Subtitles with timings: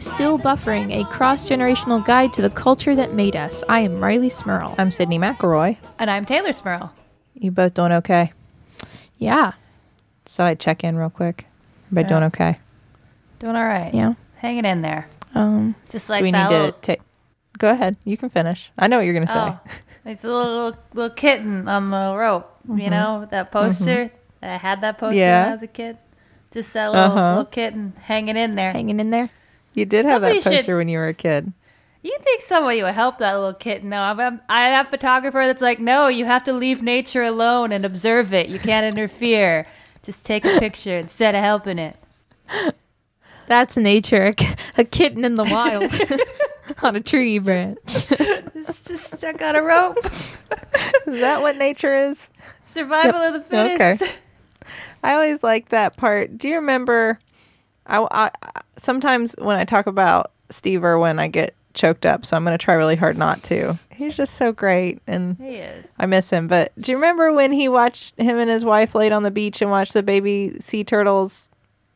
[0.00, 3.34] Hello, and welcome to Still Buffering, a cross generational guide to the culture that made
[3.34, 3.64] us.
[3.68, 4.74] I am Rileigh Smirl.
[4.78, 5.76] I'm Sydnee McElroy.
[5.98, 6.92] And I'm Teylor Smirl.
[7.34, 8.32] You both doing okay?
[9.16, 9.52] Yeah,
[10.26, 11.46] So I check in real quick.
[11.86, 12.58] Everybody doing okay?
[13.40, 13.92] Doing all right.
[13.92, 14.14] yeah.
[14.36, 15.08] Hanging in there.
[15.34, 17.00] Um, Just like we that need little, to take?
[17.58, 17.96] Go ahead.
[18.04, 18.70] You can finish.
[18.78, 19.34] I know what you're gonna say.
[19.34, 19.60] oh,
[20.04, 22.54] like the little, little little kitten on the rope.
[22.72, 24.10] You know that poster.
[24.42, 25.18] I had that poster Mm-hmm.
[25.18, 25.42] Yeah.
[25.44, 25.98] when I was a kid.
[26.52, 27.28] Just that little, Uh-huh.
[27.30, 28.70] little kitten hanging in there.
[28.72, 29.30] hanging in there.
[29.78, 31.52] You did have that Somebody poster should- when you were a kid.
[32.00, 33.88] You think somebody would help that little kitten?
[33.88, 37.22] No, I'm, I'm, I have a photographer that's like, no, you have to leave nature
[37.24, 38.48] alone and observe it.
[38.48, 39.66] You can't interfere.
[40.04, 41.96] Just take a picture instead of helping it.
[43.46, 44.34] That's nature,
[44.76, 45.90] a kitten in the wild
[46.82, 47.78] on a tree branch.
[48.10, 49.96] It's just stuck on a rope.
[50.04, 50.40] Is
[51.06, 52.28] that what nature is?
[52.64, 53.74] Survival of the fittest.
[53.74, 53.96] Okay.
[53.96, 54.18] fittest.
[55.02, 56.36] I always like that part.
[56.38, 57.18] Do you remember?
[57.88, 58.30] I, I-
[58.76, 62.24] sometimes when I talk about Steve Irwin, I get choked up.
[62.24, 63.78] So I'm going to try really hard not to.
[63.92, 65.84] He's just so great, and He is.
[65.98, 66.46] I miss him.
[66.48, 69.60] But do you remember when he watched him and his wife laid on the beach
[69.62, 71.48] and watched the baby sea turtles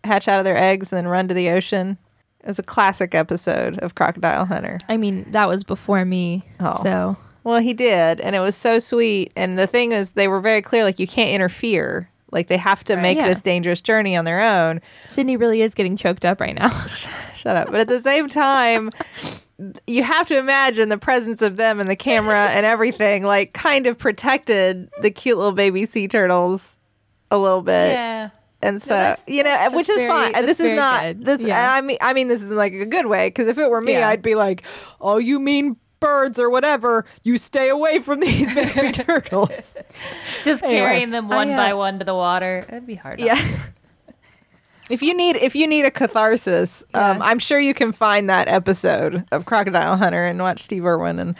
[0.05, 1.98] hatch out of their eggs and then run to the ocean?
[2.41, 4.79] It was a classic episode of Crocodile Hunter.
[4.89, 6.43] I mean, that was before me.
[6.59, 6.77] Oh.
[6.83, 9.33] So, Well, he did, and it was so sweet.
[9.37, 12.09] And the thing is, they were very clear like, you can't interfere.
[12.33, 13.02] Like, they have to Right.
[13.02, 13.28] make Yeah.
[13.28, 14.80] this dangerous journey on their own.
[15.06, 16.70] Sydnee really is getting choked up right now.
[17.36, 17.70] Shut up.
[17.70, 18.91] But at the same time,
[19.86, 23.86] you have to imagine the presence of them and the camera and everything, like, kind
[23.86, 26.77] of protected the cute little baby sea turtles
[27.30, 27.92] a little bit.
[27.92, 28.30] Yeah.
[28.64, 30.34] And so, that's- you know, which is very- fine.
[30.36, 31.24] And this is not good.
[31.27, 31.40] this.
[31.40, 31.73] Yeah.
[31.74, 33.92] I mean, I mean, this isn't like a good way because if it were me,
[33.95, 34.08] Yeah.
[34.08, 34.62] I'd be like,
[35.01, 37.05] "Oh, you mean birds or whatever?
[37.24, 39.77] You stay away from these baby turtles."
[40.45, 40.79] Just Anyway.
[40.79, 42.64] carrying them one I, uh, by one to the water.
[42.68, 43.20] That'd be hard.
[43.20, 43.40] yeah.
[44.90, 48.48] if you need, if you need a catharsis, um, I'm sure you can find that
[48.48, 51.35] episode of Crocodile Hunter and watch Steve Irwin and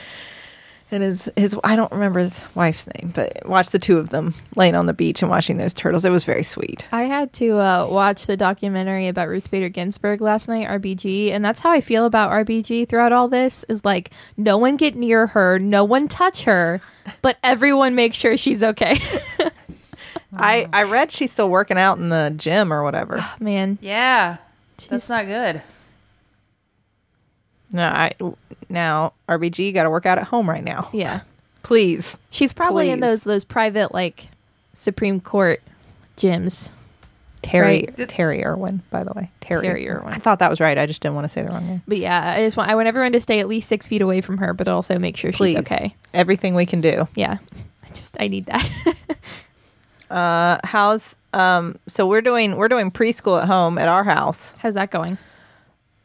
[0.93, 1.57] and his his.
[1.65, 4.93] I don't remember his wife's name, but watch the two of them laying on the
[4.93, 6.05] beach and watching those turtles.
[6.05, 6.87] It was very sweet.
[6.93, 11.45] I had to uh, watch the documentary about Ruth Bader Ginsburg last night, RBG, and
[11.45, 13.65] that's how I feel about RBG throughout all this.
[13.69, 16.81] Is like no one get near her, no one touch her,
[17.23, 18.99] but everyone make sure she's okay.
[20.35, 23.23] I I read she's still working out in the gym or whatever.
[23.41, 24.39] Man, Yeah.
[24.79, 25.61] she's- That's not good.
[27.73, 28.13] No, I
[28.69, 30.89] now RBG got to work out at home right now.
[30.93, 31.21] yeah,
[31.63, 34.29] Please, she's probably in those those private like
[34.75, 35.63] Supreme Court
[36.17, 36.71] gyms.
[37.41, 38.09] Terry Right.
[38.09, 40.13] Terry Irwin, by the way, Terry, Terry Irwin.
[40.15, 40.79] I thought that was right.
[40.79, 41.83] I just didn't want to say the wrong name.
[41.89, 44.21] But yeah, I just want I want everyone to stay at least six feet away
[44.21, 45.95] from her, but also make sure Please, she's okay.
[46.15, 47.09] Everything we can do.
[47.17, 47.39] Yeah,
[47.85, 48.69] I just I need that.
[50.11, 51.79] Uh, how's um?
[51.89, 54.53] So we're doing we're doing preschool at home at our house.
[54.59, 55.17] How's that going?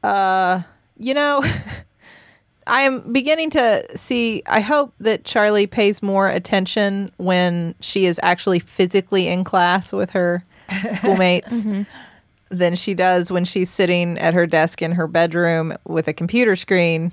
[0.02, 0.62] Uh,
[0.98, 1.44] you know,
[2.68, 4.44] I am beginning to see.
[4.46, 10.12] I hope that Charlie pays more attention when she is actually physically in class with
[10.12, 10.44] her
[10.92, 11.84] schoolmates mm-hmm.
[12.50, 16.56] than she does when she's sitting at her desk in her bedroom with a computer
[16.58, 17.12] screen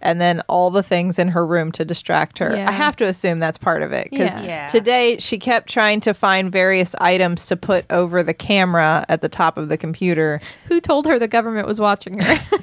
[0.00, 2.54] and then all the things in her room to distract her.
[2.54, 2.68] Yeah.
[2.68, 4.42] I have to assume that's part of it because Yeah.
[4.44, 4.66] Yeah.
[4.68, 9.28] today she kept trying to find various items to put over the camera at the
[9.28, 10.40] top of the computer.
[10.66, 12.38] Who told her the government was watching her?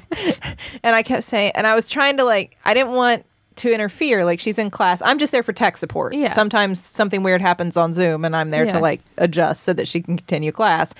[0.82, 3.24] And I kept saying, and I was trying to like, I didn't want
[3.56, 4.24] to interfere.
[4.24, 5.02] Like she's in class.
[5.02, 6.14] I'm just there for tech support.
[6.14, 6.32] Yeah.
[6.32, 8.72] Sometimes something weird happens on Zoom and I'm there Yeah.
[8.74, 10.94] to like adjust so that she can continue class.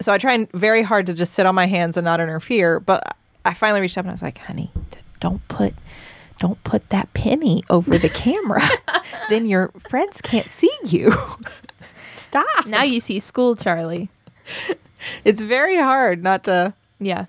[0.00, 2.80] So I tried very hard to just sit on my hands and not interfere.
[2.80, 4.87] But I finally reached up and I was like, honey, d-
[5.20, 5.74] don't put.
[6.38, 8.62] Don't put that penny over the camera.
[9.28, 11.12] then your friends can't see you.
[11.96, 12.66] Stop.
[12.66, 14.08] now you see school, Charlie.
[15.24, 17.26] It's very hard not to Yeah.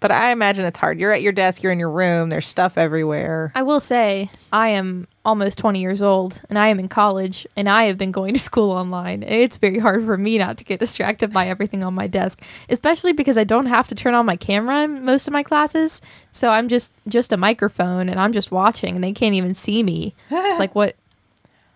[0.00, 0.98] But I imagine it's hard.
[0.98, 3.52] You're at your desk, you're in your room, there's stuff everywhere.
[3.54, 7.68] I will say I am almost 20 years old and I am in college and
[7.68, 9.22] I have been going to school online.
[9.22, 13.12] It's very hard for me not to get distracted by everything on my desk, especially
[13.12, 16.00] because I don't have to turn on my camera in most of my classes.
[16.30, 19.82] So I'm just just a microphone and I'm just watching and they can't even see
[19.82, 20.14] me.
[20.30, 20.96] It's like what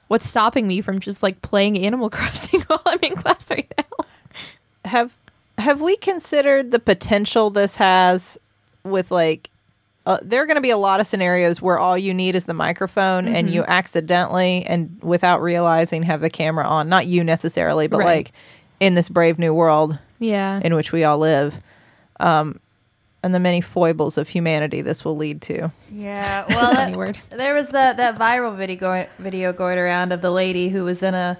[0.08, 4.04] what's stopping me from just like playing Animal Crossing while I'm in class right now?
[4.84, 5.16] Have
[5.62, 8.38] have we considered the potential this has
[8.85, 9.49] with like
[10.05, 12.47] uh, there are going to be a lot of scenarios where all you need is
[12.47, 13.55] the microphone and Mm-hmm.
[13.56, 16.88] you accidentally and without realizing have the camera on.
[16.88, 18.06] Not you necessarily, but Right.
[18.06, 18.32] like
[18.81, 20.61] in this brave new world Yeah.
[20.64, 21.62] in which we all live.
[22.19, 22.58] Um
[23.25, 25.70] and the many foibles of humanity this will lead to.
[25.93, 26.44] Yeah.
[26.49, 27.19] Well, that- word.
[27.31, 31.05] there was that that viral video going video going around of the lady who was
[31.05, 31.38] in a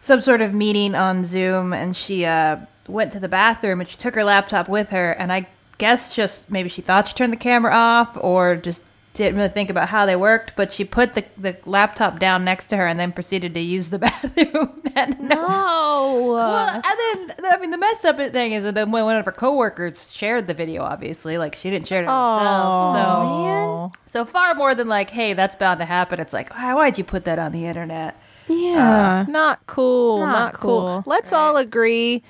[0.00, 2.56] some sort of meeting on Zoom and she uh
[2.88, 5.46] went to the bathroom and she took her laptop with her, and I
[5.78, 8.82] guess just maybe she thought she turned the camera off or just
[9.14, 12.68] didn't really think about how they worked, but she put the, the laptop down next
[12.68, 14.80] to her and then proceeded to use the bathroom.
[14.96, 16.30] and No.
[16.34, 19.32] well, and then I mean the messed up thing is that then one of her
[19.32, 20.82] coworkers shared the video.
[20.82, 22.94] Obviously, like she didn't share it herself.
[22.94, 23.90] So man.
[24.06, 26.20] so far more than like, hey, that's bound to happen.
[26.20, 28.20] It's like, why, why'd you put that on the internet?
[28.48, 29.24] Yeah.
[29.26, 30.18] Uh, Not cool.
[30.20, 30.86] Not Not, cool.
[30.86, 31.02] cool.
[31.06, 32.22] Let's all agree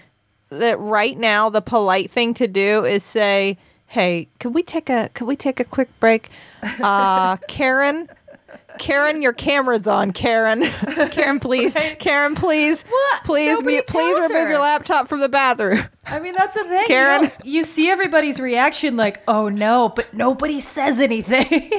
[0.50, 5.10] that right now the polite thing to do is say, "Hey, could we take a
[5.14, 6.28] could we take a quick break?"
[6.80, 8.08] Uh, Karen,
[8.78, 10.12] Karen, your camera's on.
[10.12, 10.62] Karen,
[11.10, 11.74] Karen, please.
[11.98, 13.24] Karen, please, What?
[13.24, 14.48] please, Nobody please remove her.
[14.50, 15.80] your laptop from the bathroom.
[16.06, 17.22] I mean, that's the thing, Karen.
[17.24, 21.70] You, know, you see everybody's reaction, like, oh no, but nobody says anything.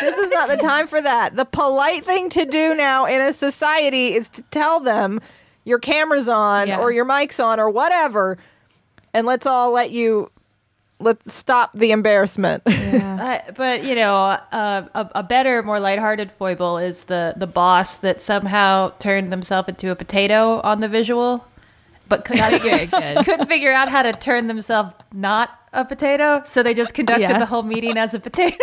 [0.00, 1.34] This is not the time for that.
[1.34, 5.20] The polite thing to do now in a society is to tell them
[5.70, 6.80] your camera's on Yeah.
[6.80, 8.36] or your mic's on or whatever,
[9.14, 10.30] and let's all let you
[10.98, 12.62] let's stop the embarrassment.
[12.66, 13.06] Yeah.
[13.20, 17.98] Uh, but you know, uh, a, a better, more lighthearted foible is the the boss
[17.98, 21.46] that somehow turned themselves into a potato on the visual,
[22.08, 23.18] but could not Very good.
[23.26, 27.38] couldn't figure out how to turn themselves not a potato, so they just conducted Yeah.
[27.38, 28.56] the whole meeting as a potato.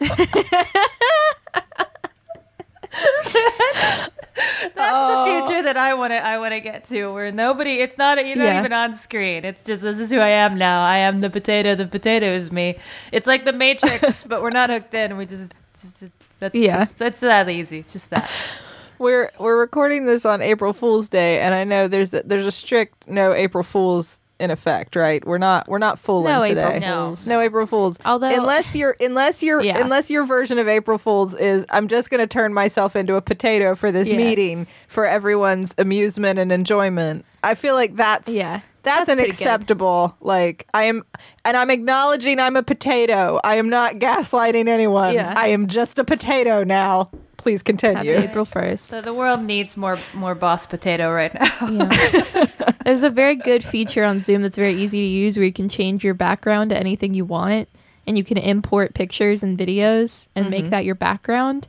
[4.62, 5.46] That's the oh.
[5.46, 8.36] future that I want to I want to get to, where nobody, it's not you're
[8.36, 8.60] not Yeah.
[8.60, 9.44] even on screen.
[9.44, 10.84] It's just this is who I am now.
[10.84, 11.74] I am the potato.
[11.74, 12.76] The potato is me.
[13.12, 15.16] It's like the Matrix, but we're not hooked in.
[15.16, 16.04] We just just
[16.40, 16.78] that's Yeah.
[16.80, 17.80] just, that's that easy.
[17.80, 18.30] It's just that.
[18.98, 22.52] we're we're recording this on April Fool's Day, and I know there's a, there's a
[22.52, 25.24] strict no April Fools in effect, right?
[25.26, 26.76] We're not we're not fooling No today.
[26.76, 27.26] April Fools.
[27.26, 27.98] No April Fools.
[28.04, 29.80] Although- unless your unless your Yeah.
[29.80, 33.20] unless your version of April Fools is I'm just going to turn myself into a
[33.22, 34.16] potato for this Yeah.
[34.16, 37.24] meeting for everyone's amusement and enjoyment.
[37.42, 38.60] I feel like that's Yeah.
[38.84, 39.40] That's, That's an pretty good.
[39.40, 40.16] acceptable.
[40.20, 41.02] Like I am,
[41.44, 43.38] and I'm acknowledging I'm a potato.
[43.44, 45.12] I am not gaslighting anyone.
[45.14, 45.34] Yeah.
[45.36, 47.10] I am just a potato now.
[47.36, 48.12] Please Happy continue.
[48.16, 48.78] April 1st.
[48.78, 51.68] So the world needs more more boss potato right now.
[51.68, 52.46] Yeah.
[52.88, 55.68] There's a very good feature on Zoom that's very easy to use where you can
[55.68, 57.68] change your background to anything you want
[58.06, 61.68] and you can import pictures and videos and make that your background.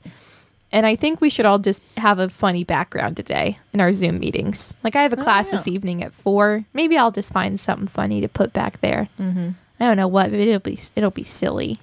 [0.71, 4.19] And I think we should all just have a funny background today in our Zoom
[4.19, 4.75] meetings.
[4.81, 6.63] Like I have a class this evening at four.
[6.74, 9.10] Maybe I'll just find something funny to put back there.
[9.19, 9.50] Mm-hmm.
[9.77, 11.80] I don't know what, but it'll be it'll be silly.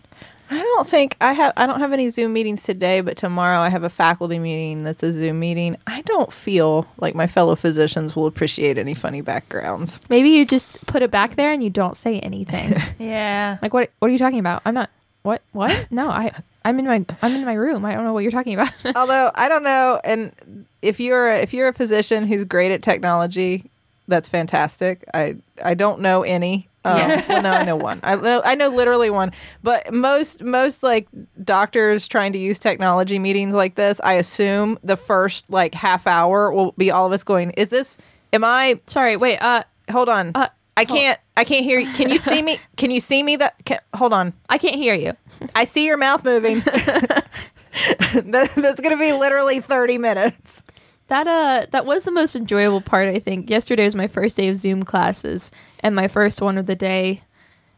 [0.51, 1.53] I don't think I have.
[1.57, 4.85] I don't have any Zoom meetings today, but tomorrow I have a faculty meeting.
[4.85, 5.77] That's a Zoom meeting.
[5.87, 10.01] I don't feel like my fellow physicians will appreciate any funny backgrounds.
[10.09, 12.75] Maybe you just put it back there and you don't say anything.
[12.99, 13.59] yeah.
[13.61, 13.91] like what?
[13.99, 14.63] What are you talking about?
[14.65, 14.91] I'm not.
[15.23, 15.43] What?
[15.53, 15.87] What?
[15.91, 16.33] No, I.
[16.65, 17.05] I'm in my.
[17.23, 17.85] I'm in my room.
[17.85, 18.71] I don't know what you're talking about.
[18.97, 22.83] Although I don't know, and if you're a, if you're a physician who's great at
[22.83, 23.71] technology,
[24.09, 25.05] that's fantastic.
[25.13, 26.69] I I don't know any.
[26.87, 28.01] Um, well, no, I know one.
[28.03, 29.33] I know, I know literally one.
[29.63, 31.09] But most most like
[31.43, 36.53] doctors trying to use technology meetings like this, I assume the first like half hour
[36.53, 37.99] will be all of us going, "Is this?
[38.33, 38.77] Am I?
[38.87, 39.17] Sorry.
[39.17, 39.39] Wait.
[39.39, 40.33] Uh, Hold on.
[40.35, 41.19] Uh, I can't.
[41.37, 41.91] I can't hear you.
[41.93, 42.57] Can you see me?
[42.77, 43.37] Can you see me?
[43.37, 44.35] That can, hold on.
[44.49, 45.15] I can't hear you.
[45.55, 46.59] I see your mouth moving.
[46.61, 50.63] that, that's gonna be literally thirty minutes.
[51.09, 53.49] That uh that was the most enjoyable part I think.
[53.49, 57.23] Yesterday was my first day of Zoom classes and my first one of the day.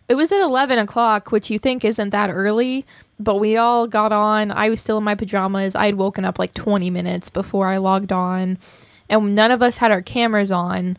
[0.09, 2.87] It was at eleven o'clock, which you think isn't that early,
[3.21, 4.51] but we all got on.
[4.51, 5.75] I was still in my pajamas.
[5.75, 8.57] I had woken up like twenty minutes before I logged on.
[9.11, 10.97] And none of us had our cameras on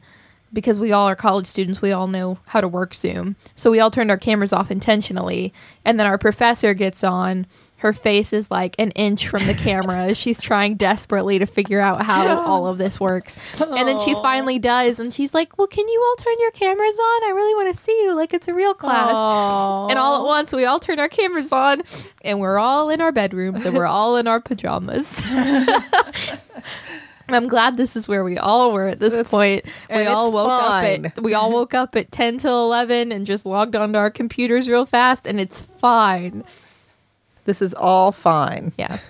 [0.54, 1.82] because we all are college students.
[1.82, 3.36] We all know how to work Zoom.
[3.56, 5.54] So we all turned our cameras off intentionally.
[5.86, 7.48] And then our professor gets on.
[7.80, 10.14] Her face is like an inch from the camera.
[10.20, 13.36] She's trying desperately to figure out how all of this works.
[13.62, 15.00] And then she finally does.
[15.00, 17.24] And she's like, Well, can you all turn your cameras on?
[17.24, 18.16] I really want to see you.
[18.16, 19.10] Like it's a real class.
[19.90, 21.82] And all at once, we all turn our cameras on
[22.22, 25.24] and we're all in our bedrooms and we're all in our pajamas.
[27.30, 29.66] I'm glad this is where we all were at this That's- point.
[29.90, 31.06] We all woke fine.
[31.06, 34.10] up at we all woke up at 10 till 11 and just logged onto our
[34.10, 36.44] computers real fast and it's fine.
[37.50, 38.72] This is all fine.
[38.78, 39.00] Yeah.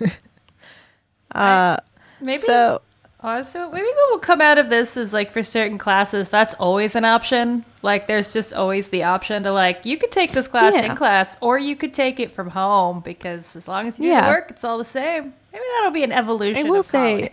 [1.32, 1.76] Uh,
[2.20, 2.82] Maybe so
[3.22, 6.96] Also, maybe what will come out of this is like for certain classes, that's always
[6.96, 7.64] an option.
[7.82, 10.90] Like there's just always the option to like you could take this class Yeah.
[10.90, 14.08] in class or you could take it from home because as long as you do
[14.08, 14.26] Yeah.
[14.26, 15.34] the work, it's all the same.
[15.52, 16.66] Maybe that'll be an evolution.
[16.66, 17.28] I will of say-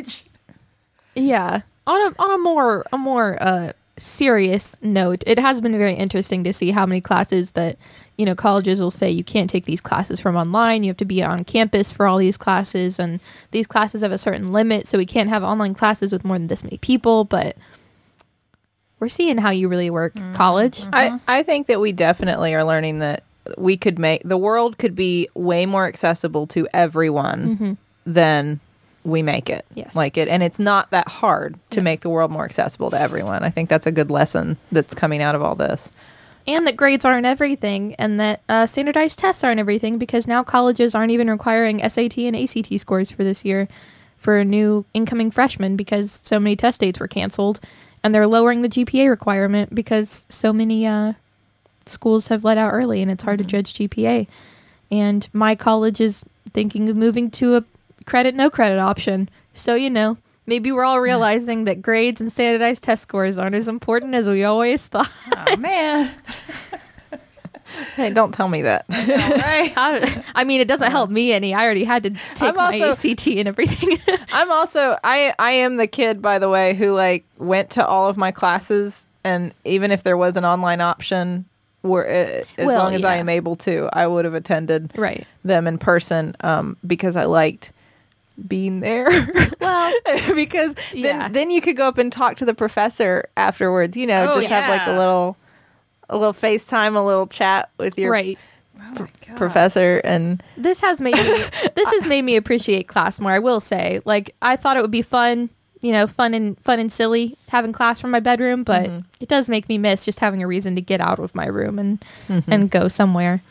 [1.16, 1.62] Yeah.
[1.88, 6.44] On a on a more a more uh serious note, it has been very interesting
[6.44, 7.78] to see how many classes that
[8.17, 10.83] you know colleges will say you can't take these classes from online.
[10.83, 13.19] You have to be on campus for all these classes, and
[13.51, 16.47] these classes have a certain limit, so we can't have online classes with more than
[16.47, 17.24] this many people.
[17.24, 17.55] But
[19.00, 20.33] we're seeing how you really work mm-hmm.
[20.33, 20.81] college.
[20.91, 23.24] I, I think that we definitely are learning that
[23.57, 27.74] we could make the world could be way more accessible to everyone mm-hmm.
[28.05, 28.59] than
[29.03, 29.65] we make it.
[29.74, 29.95] Yes.
[29.95, 33.43] Like it and it's not that hard to make the world more accessible to everyone.
[33.43, 35.91] I think that's a good lesson that's coming out of all this.
[36.48, 40.96] And that grades aren't everything and that uh, standardized tests aren't everything because now colleges
[40.96, 43.68] aren't even requiring SAT and ACT scores for this year
[44.16, 47.60] for new incoming freshmen because so many test dates were canceled
[48.04, 51.13] and they're lowering the GPA requirement because so many uh,
[51.86, 54.27] schools have let out early and it's hard to judge GPA
[54.89, 56.24] and my college is
[56.54, 57.63] thinking of moving to a
[58.06, 59.30] credit no credit option.
[59.54, 63.68] So you know maybe we're all realizing that grades and standardized test scores aren't as
[63.68, 66.13] important as we always thought Oh man.
[67.96, 68.86] Hey, don't tell me that.
[68.89, 69.72] All right.
[69.75, 70.00] How,
[70.34, 71.54] I mean, it doesn't help me any.
[71.54, 73.98] I already had to take I'm my also- ACT and everything.
[74.34, 78.08] I'm also I I am the kid by the way who like went to all
[78.10, 81.46] of my classes and even if there was an online option
[81.82, 85.27] where uh, as Well, long as I am able to I would have attended right.
[85.44, 87.72] them in person um because I liked
[88.48, 89.08] being there
[89.60, 89.94] Well,
[90.36, 91.24] because Yeah.
[91.24, 94.36] then then you could go up and talk to the professor afterwards you know Oh,
[94.39, 95.38] just have like a little
[96.10, 98.38] a little FaceTime a little chat with your right.
[98.79, 101.22] Oh professor and This has made me.
[101.75, 103.32] this has made me appreciate class more.
[103.32, 105.50] I will say, like, I thought it would be fun,
[105.82, 109.00] you know, fun and fun and silly having class from my bedroom, but Mm-hmm.
[109.20, 111.77] it does make me miss just having a reason to get out of my room
[111.79, 112.51] and Mm-hmm.
[112.51, 113.41] and go somewhere.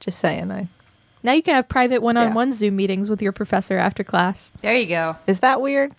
[0.00, 0.66] just saying I
[1.22, 4.50] Now you can have private one-on-one Zoom meetings with your professor after class.
[4.60, 5.16] There you go.
[5.26, 5.92] is that weird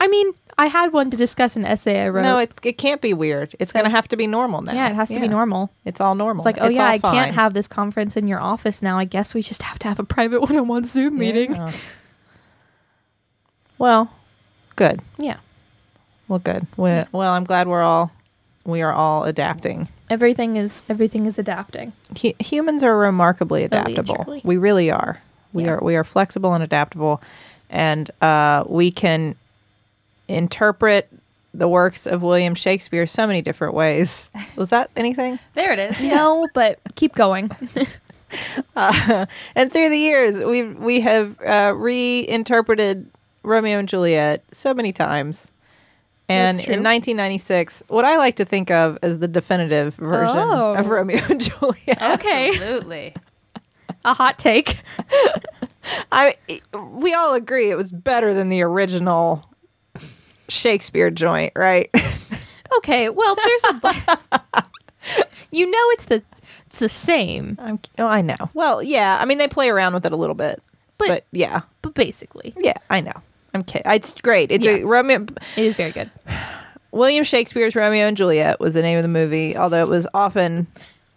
[0.00, 2.22] I mean, I had one to discuss an essay I wrote.
[2.22, 4.88] no it, it can't be weird it's So- gonna have to be normal now yeah,
[4.88, 5.70] it has to be normal.
[5.84, 6.40] It's all normal.
[6.40, 7.14] It's like, oh yeah, I fine.
[7.14, 8.96] can't have this conference in your office now.
[8.98, 11.54] I guess we just have to have a private one-on-one Zoom meeting.
[11.54, 11.70] Yeah.
[13.78, 14.10] Well,
[14.76, 15.00] good.
[15.18, 15.36] Yeah.
[16.26, 16.66] Well, good.
[16.76, 18.10] We, Well, I'm glad we're all
[18.64, 19.88] we are all adapting.
[20.10, 21.92] Everything is everything is adapting.
[22.22, 24.40] Hu- humans are remarkably adaptable.
[24.44, 25.22] We really are.
[25.52, 25.72] We Yeah.
[25.72, 27.20] are we are flexible and adaptable,
[27.70, 29.34] and uh, we can
[30.28, 31.08] interpret
[31.54, 34.30] the works of William Shakespeare so many different ways.
[34.56, 35.38] Was that anything?
[35.54, 36.00] There it is.
[36.02, 37.50] No, but keep going.
[38.76, 39.24] Uh,
[39.54, 43.08] and through the years, we we have uh, reinterpreted
[43.42, 45.50] Romeo and Juliet so many times.
[46.28, 50.74] And in 1996, what I like to think of as the definitive version Oh.
[50.76, 52.02] of Romeo and Juliet.
[52.14, 52.48] Okay.
[52.50, 53.14] Absolutely.
[54.04, 54.80] A hot take.
[56.12, 56.36] I
[57.00, 59.48] we all agree it was better than the original
[60.48, 61.90] Shakespeare joint, right?
[62.76, 64.64] Okay, well, there's a.
[65.50, 66.22] you know, it's the
[66.66, 68.36] it's the same, I'm, oh, I know.
[68.52, 69.16] Well, yeah.
[69.18, 70.62] I mean, they play around with it a little bit,
[70.98, 72.74] but but, yeah, but basically, yeah.
[72.90, 73.14] I know.
[73.54, 73.90] I'm kidding.
[73.92, 74.50] It's great.
[74.52, 74.84] It's a Yeah.
[74.84, 75.22] Romeo.
[75.56, 76.10] it is very good.
[76.90, 80.66] William Shakespeare's Romeo and Juliet was the name of the movie, although it was often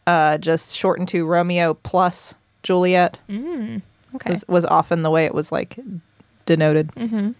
[0.05, 2.33] uh, just shortened to Romeo plus
[2.63, 3.19] Juliet.
[3.29, 3.81] Mm,
[4.15, 4.31] okay.
[4.31, 5.77] Was, was often the way it was like
[6.45, 6.87] denoted.
[6.95, 7.31] Mm-hmm.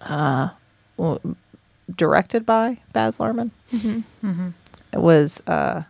[0.00, 0.50] Uh,
[0.96, 1.20] well,
[1.94, 3.50] directed by Baz Luhrmann.
[3.72, 4.48] Mm-hmm.
[4.92, 5.82] It was uh,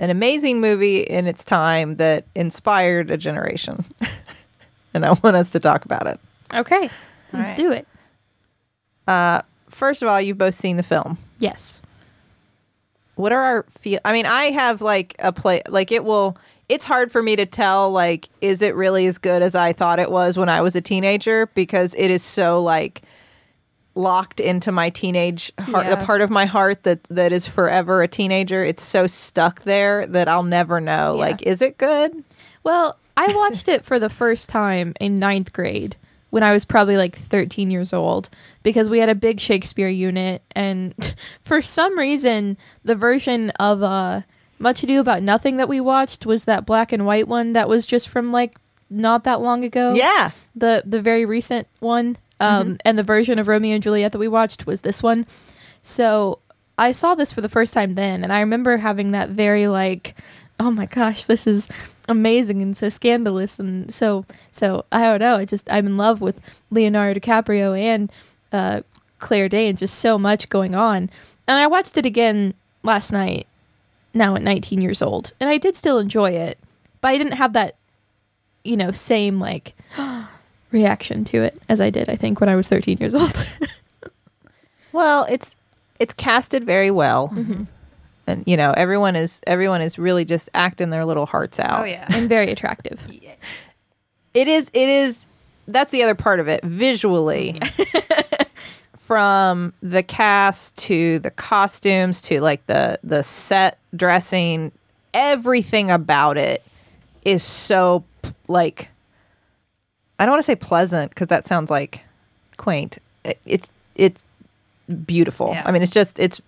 [0.00, 3.84] an amazing movie in its time that inspired a generation,
[4.94, 6.18] and I want us to talk about it.
[6.52, 6.90] Okay,
[7.32, 7.56] let's right.
[7.56, 7.86] do it.
[9.06, 11.18] Uh, first of all, you've both seen the film.
[11.38, 11.80] Yes.
[13.16, 16.36] what are our feel i mean i have like a play like it will
[16.68, 19.98] it's hard for me to tell like is it really as good as i thought
[19.98, 23.02] it was when i was a teenager because it is so like
[23.94, 28.08] locked into my teenage heart the part of my heart that that is forever a
[28.08, 31.20] teenager it's so stuck there that i'll never know Yeah.
[31.20, 32.24] like is it good
[32.62, 35.96] Well, I watched it for the first time in ninth grade
[36.30, 38.30] when I was probably like 13 years old
[38.62, 40.42] because we had a big Shakespeare unit.
[40.54, 40.94] And
[41.40, 44.22] for some reason, the version of uh,
[44.58, 47.86] Much Ado About Nothing that we watched was that black and white one that was
[47.86, 48.56] just from like
[48.88, 49.92] not that long ago.
[49.94, 52.16] yeah The, the very recent one.
[52.40, 55.26] Um, And the version of Romeo and Juliet that we watched was this one.
[55.82, 56.38] So
[56.78, 58.24] I saw this for the first time then.
[58.24, 60.14] And I remember having that very like,
[60.58, 61.68] oh my gosh, this is
[62.10, 65.36] amazing and so scandalous and so so I don't know.
[65.36, 66.40] I just I'm in love with
[66.70, 68.12] Leonardo DiCaprio and
[68.52, 68.82] uh,
[69.18, 69.80] Claire Danes.
[69.80, 71.08] Just so much going on.
[71.48, 73.46] And I watched it again last night.
[74.12, 76.58] Now at 19 years old, and I did still enjoy it,
[77.00, 77.76] but I didn't have that,
[78.64, 79.74] you know, same like
[80.72, 82.08] reaction to it as I did.
[82.08, 83.46] I think when I was 13 years old.
[84.92, 85.54] well it's
[86.00, 87.64] it's casted very well Mm-hmm.
[88.30, 91.80] And you know everyone is everyone is really just acting their little hearts oh, out
[91.82, 92.06] Oh yeah.
[92.08, 93.06] and very attractive.
[94.34, 95.26] it is it is
[95.68, 98.42] that's the other part of it visually mm-hmm.
[98.96, 104.72] from the cast to the costumes to like the the set dressing,
[105.12, 106.62] everything about it
[107.24, 108.04] is so
[108.48, 108.88] like
[110.18, 112.04] I don't want to say pleasant because that sounds like
[112.56, 112.98] quaint.
[113.24, 114.24] It- It's it's
[115.06, 115.50] beautiful.
[115.52, 115.62] Yeah.
[115.66, 116.40] I mean, it's just it's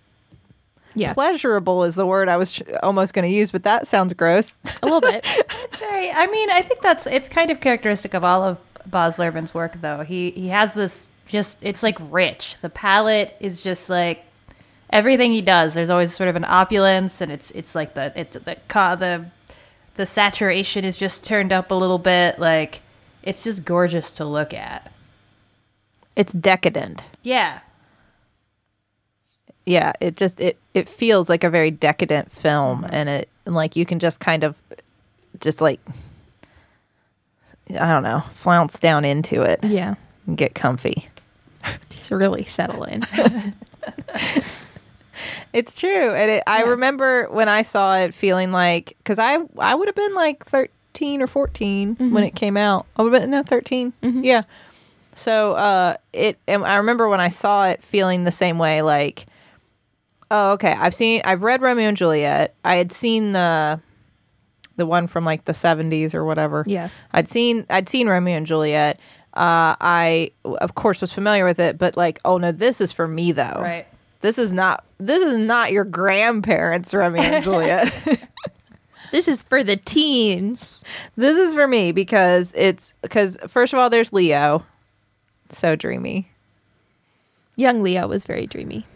[0.95, 4.13] Yeah, pleasurable is the word I was ch- almost going to use, but that sounds
[4.13, 4.55] gross.
[4.81, 5.25] a little bit.
[5.79, 6.11] Very.
[6.11, 9.81] I mean, I think that's it's kind of characteristic of all of Baz Luhrmann's work,
[9.81, 10.01] though.
[10.01, 12.57] He he has this just it's like rich.
[12.59, 14.23] The palette is just like
[14.89, 15.73] everything he does.
[15.73, 19.25] There's always sort of an opulence, and it's it's like the it's the ca- the
[19.95, 22.39] the saturation is just turned up a little bit.
[22.39, 22.81] Like
[23.23, 24.91] it's just gorgeous to look at.
[26.15, 27.03] it's decadent.
[27.23, 27.61] Yeah.
[29.65, 32.93] Yeah it just it it feels like a very decadent film mm-hmm.
[32.93, 34.61] and it and like you can just kind of
[35.39, 35.79] just like
[37.69, 39.63] i don't know flounce down into it.
[39.63, 39.95] Yeah,
[40.27, 41.09] and get comfy.
[41.89, 43.03] Just really settle in.
[45.53, 46.69] it's true and it, i Yeah.
[46.69, 51.21] remember when i saw it feeling like because i i would have been like 13
[51.21, 52.17] or 14 when mm-hmm.
[52.17, 52.85] it came out.
[52.97, 54.23] I would have been no 13 mm-hmm.
[54.23, 54.43] yeah.
[55.15, 59.27] So uh it and i remember when i saw it feeling the same way like
[60.31, 63.79] oh okay i've seen i've read romeo and juliet i had seen the
[64.75, 66.89] the one from like the 70s or whatever Yeah.
[67.11, 68.99] i'd seen i'd seen romeo and juliet
[69.35, 73.07] uh i of course was familiar with it but like oh no this is for
[73.07, 73.87] me though Right.
[74.21, 77.93] this is not this is not your grandparents romeo and juliet
[79.11, 80.83] This is for the teens.
[81.15, 84.65] this is for me because it's because first of all there's leo
[85.49, 86.29] so dreamy
[87.55, 88.87] Young Leo was very dreamy.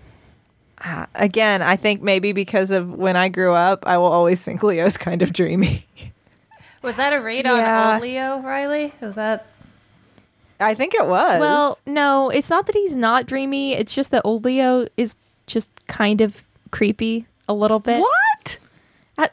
[0.83, 4.61] Uh, again i think maybe because of when i grew up i will always think
[4.61, 5.85] leo's kind of dreamy
[6.83, 7.87] Was that a raid Yeah.
[7.87, 8.91] on old Leo Rileigh?
[9.01, 9.47] Is that
[10.59, 13.73] i think it was Well, no, it's not that he's not dreamy.
[13.73, 15.15] It's just that old Leo is
[15.47, 17.99] just kind of creepy a little bit.
[17.99, 18.57] what
[19.17, 19.27] Uh,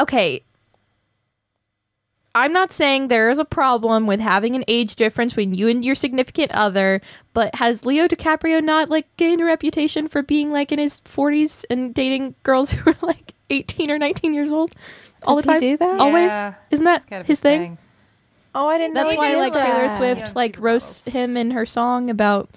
[0.00, 0.42] okay.
[2.34, 5.84] I'm not saying there is a problem with having an age difference between you and
[5.84, 7.00] your significant other,
[7.32, 11.64] but has Leo DiCaprio not like gained a reputation for being like in his 40s
[11.68, 14.72] and dating girls who are like 18 or 19 years old
[15.26, 15.60] all Does the he time?
[15.60, 16.00] do that?
[16.00, 16.30] Always?
[16.30, 16.54] Yeah.
[16.70, 17.78] Isn't that kind of his thing?
[18.52, 19.88] oh i didn't know That's why did like Taylor.
[19.88, 22.48] Swift like roasts him in her song about,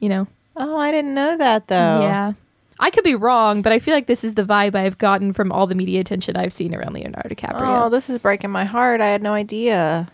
[0.00, 2.32] you know, oh i didn't know that though yeah.
[2.80, 5.52] I could be wrong, but I feel like this is the vibe I've gotten from
[5.52, 7.84] all the media attention I've seen around Leonardo DiCaprio.
[7.84, 10.08] oh this is breaking my heart i had no idea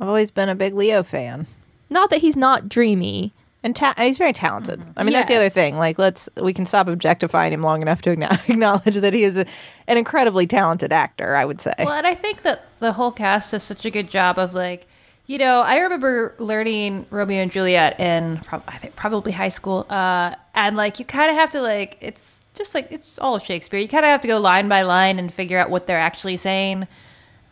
[0.00, 1.46] i've always been a big leo fan
[1.90, 3.32] Not that he's not dreamy.
[3.62, 4.80] And ta- he's very talented.
[4.96, 5.76] I mean, that's the other thing.
[5.76, 8.10] Like, let's we can stop objectifying him long enough to
[8.48, 9.44] acknowledge that he is a,
[9.88, 11.34] an incredibly talented actor.
[11.34, 11.72] I would say.
[11.80, 14.86] Well, and I think that the whole cast does such a good job of like,
[15.26, 19.86] you know, I remember learning Romeo and Juliet in prob- I think probably high school,
[19.90, 23.42] uh, and like you kind of have to like it's just like it's all of
[23.42, 23.80] Shakespeare.
[23.80, 26.36] You kind of have to go line by line and figure out what they're actually
[26.36, 26.86] saying,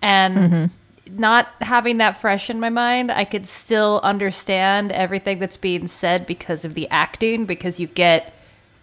[0.01, 0.71] and
[1.11, 6.27] not having that fresh in my mind, I could still understand everything that's being said
[6.27, 8.33] because of the acting, because you get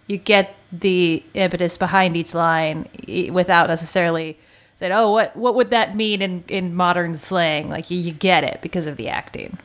[0.08, 2.88] you get the impetus behind each line
[3.32, 4.38] without necessarily
[4.82, 8.44] that oh what what would that mean in in modern slang like you, you get
[8.44, 9.58] it because of the acting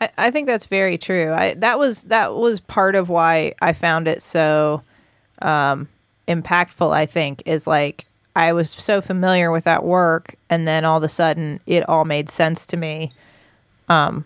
[0.00, 1.32] I, I think that's very true.
[1.32, 4.82] I that was that was part of why I found it so
[5.40, 5.88] um,
[6.26, 6.92] impactful.
[6.92, 11.04] I think is like I was so familiar with that work, and then all of
[11.04, 13.10] a sudden it all made sense to me.
[13.88, 14.24] Um,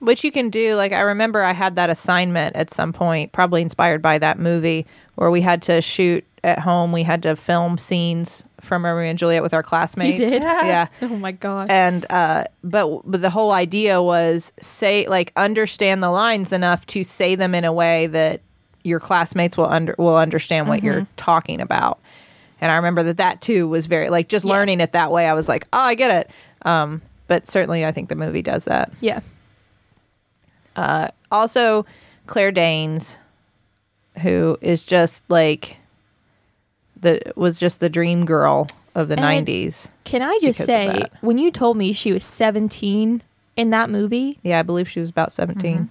[0.00, 0.74] which you can do.
[0.74, 4.86] Like I remember I had that assignment at some point, probably inspired by that movie,
[5.14, 6.92] where we had to shoot at home.
[6.92, 10.18] We had to film scenes from Romeo and Juliet with our classmates.
[10.18, 10.42] did?
[10.42, 11.68] yeah Oh my god.
[11.70, 17.02] and uh but but the whole idea was say like understand the lines enough to
[17.04, 18.40] say them in a way that
[18.84, 21.98] your classmates will under will understand what you're talking about
[22.60, 24.52] and i remember that that too was very like just Yeah.
[24.52, 26.30] learning it that way i was like oh i get it
[26.66, 29.20] um but certainly i think the movie does that yeah.
[30.76, 31.86] Uh, also
[32.26, 33.18] claire danes
[34.22, 35.76] who is just like
[37.04, 41.38] the was just the dream girl of the And- 90s Can I just say when
[41.38, 43.22] you told me she was 17
[43.56, 45.88] in that movie, yeah i believe she was about 17 mhm.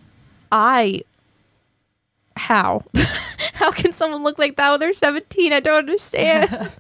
[0.52, 1.04] I
[2.36, 2.84] how
[3.54, 5.54] how can someone look like that when they're 17?
[5.54, 6.70] I don't understand.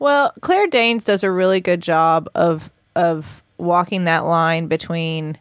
[0.00, 5.38] Well, Claire Danes does a really good job of of walking that line between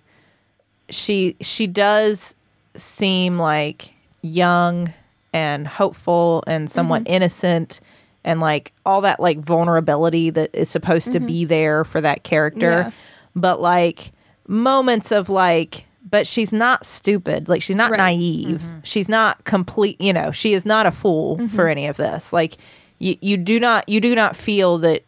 [0.89, 2.35] she she does
[2.75, 4.93] seem like young
[5.33, 7.15] and hopeful and somewhat mm-hmm.
[7.15, 7.81] innocent
[8.23, 11.27] and like all that like vulnerability that is supposed to mm-hmm.
[11.27, 12.91] be there for that character Yeah.
[13.35, 14.11] but like
[14.47, 17.47] moments of like but she's not stupid.
[17.49, 17.97] Like she's not Right.
[17.97, 18.61] naive.
[18.61, 18.79] Mm-hmm.
[18.83, 19.99] She's not complete.
[19.99, 22.33] You know, she is not a fool for any of this.
[22.33, 22.57] Like
[22.99, 25.03] you, you do not, you do not feel that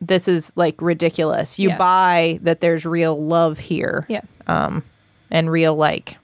[0.00, 1.58] this is like ridiculous.
[1.58, 1.78] You Yeah.
[1.78, 4.22] buy that there's real love here Yeah.
[4.46, 4.82] Um
[5.30, 6.16] and real like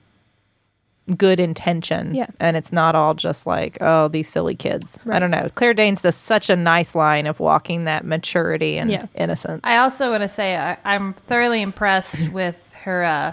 [1.16, 2.14] good intention.
[2.14, 2.26] Yeah.
[2.38, 5.00] And it's not all just like, oh, these silly kids.
[5.10, 5.48] I don't know.
[5.54, 9.06] Claire Danes does such a nice line of walking that maturity and Yeah.
[9.14, 9.60] innocence.
[9.64, 13.32] I also want to say I, I'm thoroughly impressed with her uh,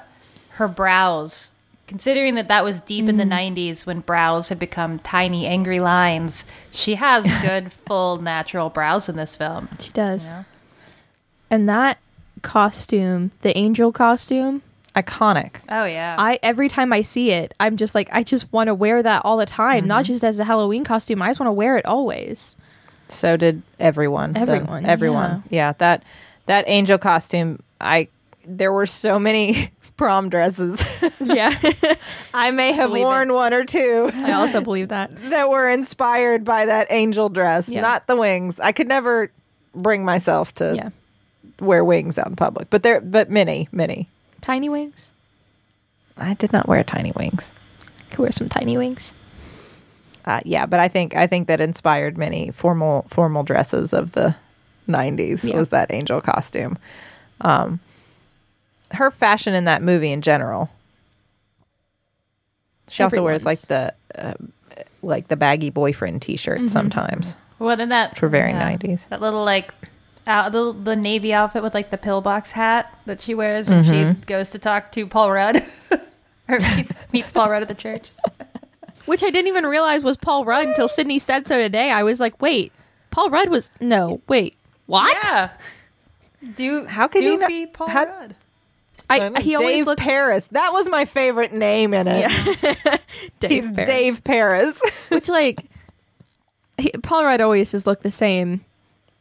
[0.52, 1.52] her brows.
[1.88, 6.46] Considering that that was deep in the '90s when brows had become tiny, angry lines,
[6.72, 9.70] she has good, full, natural brows in this film.
[9.80, 10.28] She does.
[10.28, 10.44] Yeah.
[11.50, 11.98] And that
[12.44, 14.62] costume, the angel costume,
[14.96, 15.58] Iconic.
[15.70, 18.74] Oh yeah, I every time I see it, I'm just like I just want to
[18.76, 20.12] wear that all the time, not Mm-hmm.
[20.14, 21.22] just as a Halloween costume.
[21.22, 22.56] I just want to wear it always.
[23.08, 24.34] So did everyone.
[24.34, 25.44] The- Everyone, everyone.
[25.50, 25.74] Yeah.
[25.78, 26.04] That
[26.48, 27.62] that angel costume.
[27.80, 28.08] I
[28.46, 30.84] there were so many prom dresses.
[31.22, 31.54] Yeah.
[32.34, 33.06] I may have Believe it.
[33.06, 35.16] worn one or two I also believe that.
[35.30, 37.82] that were inspired by that angel dress, Yeah.
[37.82, 38.60] not the wings.
[38.60, 39.30] I could never
[39.76, 40.90] bring myself to Yeah.
[41.60, 44.08] wear wings out in public, but there, but many, many.
[44.42, 45.12] Tiny wings.
[46.18, 47.54] I did not wear tiny wings.
[48.10, 49.14] Could wear some tiny wings.
[50.26, 54.36] Uh, yeah, but I think I think that inspired many formal formal dresses of the
[54.88, 55.56] '90s Yeah.
[55.58, 56.78] was that angel costume.
[57.42, 57.80] Um,
[58.92, 60.70] her fashion in that movie in general.
[62.90, 64.34] She also wears like the uh,
[65.02, 67.38] like the baggy boyfriend T-shirts sometimes.
[67.60, 69.08] well, then that For very yeah, 90s.
[69.10, 69.74] That little like.
[70.30, 73.90] Out, the, the navy outfit with like the pillbox hat that she wears when she
[73.90, 74.22] mm-hmm.
[74.28, 75.58] goes to talk to Paul Rudd,
[76.48, 78.12] or she meets Paul Rudd at the church.
[79.08, 81.90] Which I didn't even realize was Paul Rudd until Sydnee said so today.
[81.90, 82.72] I was like, wait,
[83.10, 85.18] Paul Rudd was no, wait, what?
[85.24, 85.50] Yeah.
[86.56, 88.36] Do How could you be Paul how- Rudd?
[89.10, 90.46] I, he always looks Paris.
[90.52, 92.32] That was my favorite name in it.
[92.62, 92.98] Yeah.
[93.40, 93.90] Dave He's Paris.
[93.90, 94.82] Dave Paris.
[95.10, 95.64] Which like
[96.78, 98.64] he, Paul Rudd always has looked the same.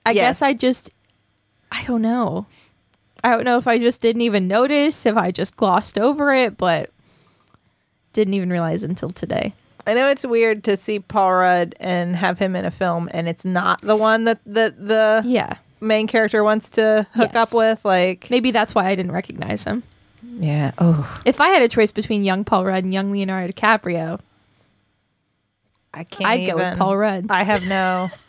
[0.04, 0.40] I Yes.
[0.40, 0.90] guess I just
[1.70, 2.46] I don't know.
[3.24, 6.56] I don't know if I just didn't even notice, if I just glossed over it,
[6.56, 6.90] but
[8.12, 9.54] didn't even realize until today.
[9.86, 13.28] I know it's weird to see Paul Rudd and have him in a film, and
[13.28, 15.54] it's not the one that the the Yeah.
[15.80, 17.52] main character wants to hook Yes.
[17.52, 17.84] up with.
[17.84, 19.82] Like, Maybe that's why I didn't recognize him.
[20.22, 24.20] yeah, oh, If I had a choice between young Paul Rudd and young Leonardo DiCaprio,
[25.94, 26.30] I can't.
[26.30, 26.78] I'd go with.
[26.78, 27.26] Paul Rudd.
[27.30, 28.10] I have no.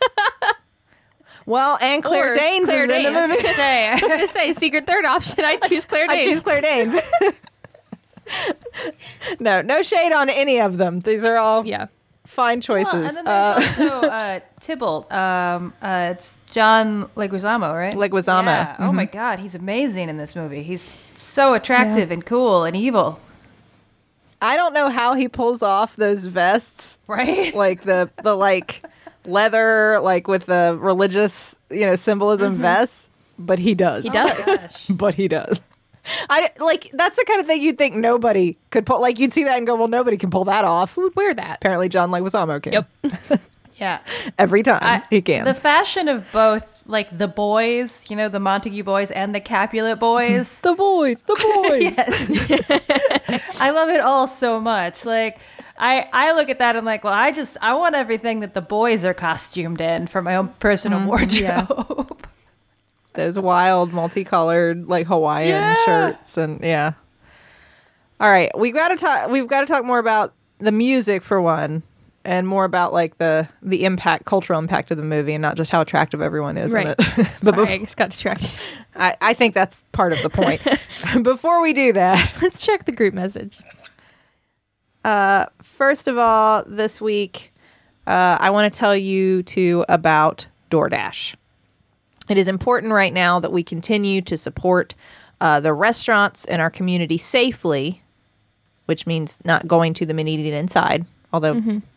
[1.50, 3.28] well, and Claire Or Danes Claire is in the Danes.
[3.30, 3.42] movie.
[3.54, 5.44] Say, I was gonna say secret third option.
[5.44, 6.22] I choose Claire Danes.
[6.22, 7.00] I choose Claire Danes.
[9.40, 11.00] no, no shade on any of them.
[11.00, 11.86] These are all yeah.
[12.24, 12.92] fine choices.
[12.92, 15.12] Well, and then Uh, there's also uh, Tybalt.
[15.12, 17.94] Um, uh, it's John Leguizamo, right?
[17.94, 18.44] Leguizamo.
[18.46, 18.76] Yeah.
[18.78, 19.12] Oh my Mhm.
[19.12, 20.62] God, he's amazing in this movie.
[20.62, 23.20] He's so attractive and cool and evil,
[24.42, 26.98] I don't know how he pulls off those vests.
[27.06, 27.54] right?
[27.54, 28.82] like the the like
[29.24, 32.62] leather like with the religious you know symbolism mm-hmm.
[32.62, 34.48] vests but he does He does.
[34.48, 34.86] Oh gosh.
[34.90, 35.60] but he does
[36.30, 39.44] i like that's the kind of thing you'd think nobody could pull like you'd see
[39.44, 41.56] that and go well nobody can pull that off Who would wear that?
[41.56, 43.40] apparently john leguizamo can Yep.
[43.76, 44.00] Yeah.
[44.38, 48.40] every time I- he can The fashion of both, like the boys, you know, the
[48.40, 50.60] Montague boys and the Capulet boys.
[50.62, 53.60] the boys the boys yes.
[53.60, 55.06] I love it all so much.
[55.06, 55.38] Like
[55.80, 58.54] I I look at that and I'm like, well, I just I want everything that
[58.54, 61.08] the boys are costumed in for my own personal mm-hmm.
[61.08, 61.40] wardrobe.
[61.40, 62.04] yeah.
[63.14, 65.74] those wild multicolored like hawaiian Yeah.
[65.84, 66.92] shirts and yeah
[68.20, 71.82] all right we gotta talk we've got to talk more about the music for one
[72.24, 75.72] and more about like the the impact cultural impact of the movie and not just
[75.72, 76.86] how attractive everyone is Right.
[76.86, 76.96] in it
[77.42, 78.50] but Sorry, bef- I just got distracted.
[78.94, 80.62] I, I think that's part of the point
[81.24, 83.58] before we do that Let's check the group message.
[85.62, 87.52] First of all this week
[88.06, 91.34] uh, i want to tell you two about doordash
[92.28, 94.94] It is important right now that we continue to support
[95.40, 98.02] uh, the restaurants in our community safely,
[98.86, 101.06] which means not going to them and eating inside.
[101.32, 101.54] Although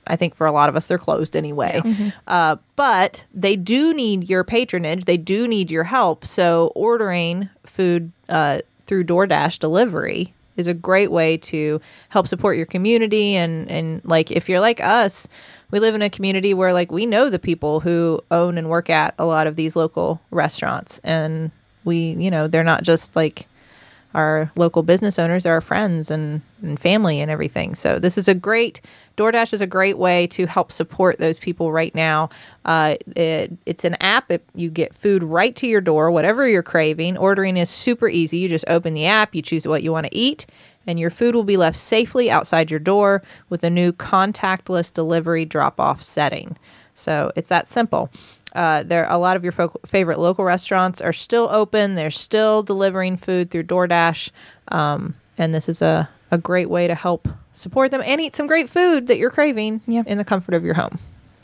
[0.08, 1.82] I think for a lot of us they're closed anyway.
[2.26, 5.06] Uh, but they do need your patronage.
[5.06, 6.26] They do need your help.
[6.26, 12.66] So ordering food uh, through DoorDash delivery is a great way to help support your
[12.66, 13.36] community.
[13.36, 15.28] And and like if you're like us
[15.74, 18.92] we live in a community where like we know the people who own and work
[18.92, 21.00] at a lot of these local restaurants.
[21.04, 21.50] And
[21.84, 23.48] we you know they're not just like
[24.14, 27.76] our local business owners are our friends and, and family and everything.
[27.76, 28.82] So this is a great
[29.18, 32.30] DoorDash is a great way to help support those people right now.
[32.66, 34.32] Uh, it, it's an app.
[34.32, 37.18] It, you get food right to your door, whatever you're craving.
[37.18, 38.38] Ordering is super easy.
[38.38, 40.46] You just open the app, you choose what you want to eat,
[40.88, 45.46] and your food will be left safely outside your door with a new contactless delivery
[45.46, 46.58] drop off setting.
[46.96, 48.10] So it's that simple.
[48.54, 51.96] Uh, there, a lot of your fo- favorite local restaurants are still open.
[51.96, 54.30] They're still delivering food through DoorDash,
[54.68, 58.48] um, and this is a, a great way to help support them and eat some
[58.48, 60.04] great food that you're craving Yeah.
[60.06, 61.00] in the comfort of your home.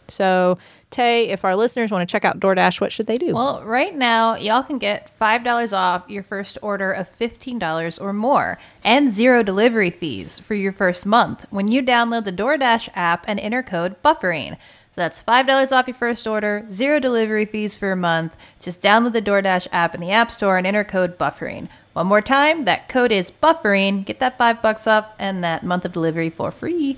[0.08, 0.58] So,
[0.90, 3.36] Tay, if our listeners want to check out DoorDash, what should they do?
[3.36, 8.58] Well, right now, y'all can get $5 off your first order of $15 or more
[8.84, 13.40] and zero delivery fees for your first month when you download the DoorDash app and
[13.40, 14.58] enter code BUFFERING.
[15.00, 18.36] So that's $5 off your first order, zero delivery fees for a month.
[18.60, 21.70] Just download the DoorDash app in the App Store and enter code BUFFERING.
[21.94, 24.04] One more time, that code is BUFFERING.
[24.04, 26.98] Get that 5 bucks off and that month of delivery for free.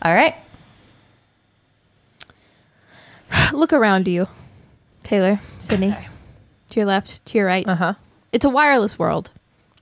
[0.00, 0.36] All right.
[3.52, 4.28] Look around you,
[5.02, 6.00] Teylor, Sydnee.
[6.68, 7.68] To your left, to your right.
[7.68, 7.94] Uh huh.
[8.30, 9.32] It's a wireless world,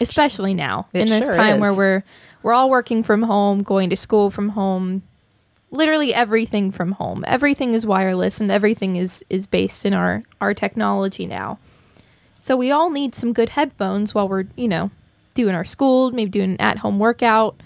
[0.01, 2.03] especially now It in this sure time where we're
[2.43, 5.03] we're all working from home, going to school from home.
[5.71, 7.25] Literally everything from home.
[7.27, 11.59] Everything is wireless, and everything is is based in our our technology now.
[12.39, 14.91] So we all need some good headphones while we're you know
[15.35, 17.61] doing our school, maybe doing an at home workout,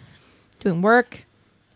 [0.60, 1.24] doing work.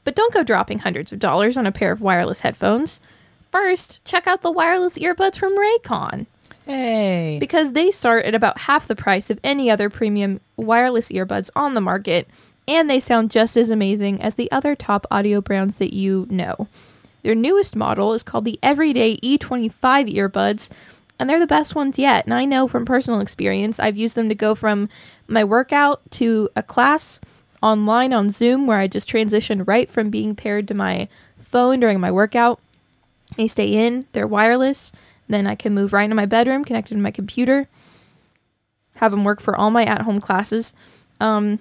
[0.05, 3.01] But don't go dropping hundreds of dollars on a pair of wireless headphones.
[3.49, 6.27] First, check out the wireless earbuds from Raycon
[6.67, 7.39] Hey.
[7.41, 11.75] because they start at about half the price of any other premium wireless earbuds on
[11.75, 12.29] the market,
[12.69, 16.69] and they sound just as amazing as the other top audio brands that you know.
[17.23, 20.71] Their newest model is called the Everyday E25 earbuds,
[21.19, 22.25] and they're the best ones yet.
[22.25, 24.89] And I know from personal experience, I've used them to go from
[25.27, 27.21] my workout to a class
[27.63, 32.01] online on Zoom where I just transition right from being paired to my phone during
[32.01, 32.61] my workout.
[33.37, 34.93] They stay in, they're wireless.
[35.29, 37.69] Then I can move right into my bedroom, connected to my computer,
[38.97, 40.75] have them work for all my at home classes.
[41.21, 41.59] Um,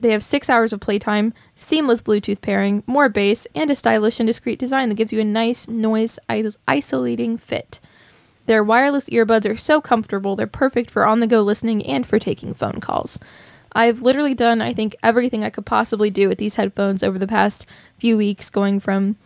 [0.00, 4.26] they have six hours of playtime, seamless Bluetooth pairing, more bass, and a stylish and
[4.26, 7.80] discreet design that gives you a nice noise is- isolating fit.
[8.46, 12.18] Their wireless earbuds are so comfortable, they're perfect for on the go listening and for
[12.18, 13.20] taking phone calls.
[13.72, 17.28] I've literally done, I think, everything I could possibly do with these headphones over the
[17.28, 17.66] past
[17.98, 19.16] few weeks, going from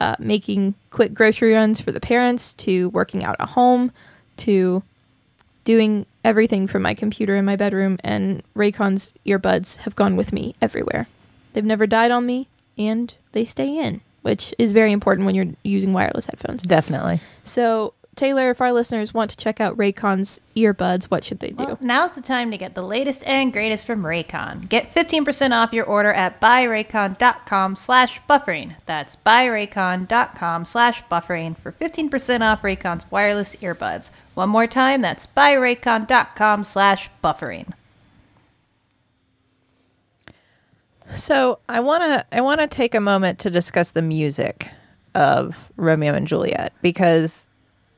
[0.00, 3.92] uh, making quick grocery runs for the parents to working out at home
[4.38, 4.82] to
[5.62, 7.98] doing everything from my computer in my bedroom.
[8.02, 11.06] And Raycon's earbuds have gone with me everywhere.
[11.52, 15.54] They've never died on me and they stay in, which is very important when you're
[15.62, 16.62] using wireless headphones.
[16.64, 17.20] Definitely.
[17.44, 21.64] So, Teylor, if our listeners want to check out Raycon's earbuds, what should they do?
[21.64, 24.68] Well, now's the time to get the latest and greatest from Raycon.
[24.68, 28.76] Get 15% off your order at buyraycon.com slash buffering.
[28.84, 34.10] That's buyraycon.com slash buffering for 15% off Raycon's wireless earbuds.
[34.34, 37.72] One more time, that's buyraycon.com slash buffering.
[41.14, 44.68] So I want to I want to take a moment to discuss the music
[45.14, 47.46] of Romeo and Juliet because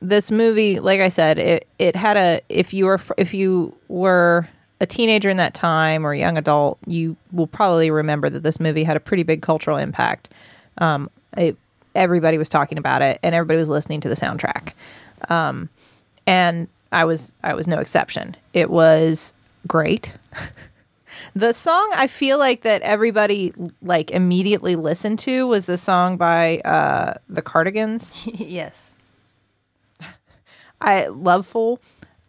[0.01, 4.47] this movie, like I said, it it had a if you were if you were
[4.79, 8.59] a teenager in that time or a young adult, you will probably remember that this
[8.59, 10.29] movie had a pretty big cultural impact.
[10.77, 11.57] Um, it,
[11.95, 14.73] everybody was talking about it, and everybody was listening to the soundtrack.
[15.29, 15.69] Um,
[16.27, 18.35] and I was I was no exception.
[18.53, 19.33] It was
[19.67, 20.15] great.
[21.33, 26.59] The song I feel like that everybody like immediately listened to was the song by
[26.65, 28.25] uh the Cardigans.
[28.25, 28.95] yes.
[30.81, 31.79] I Lovefool.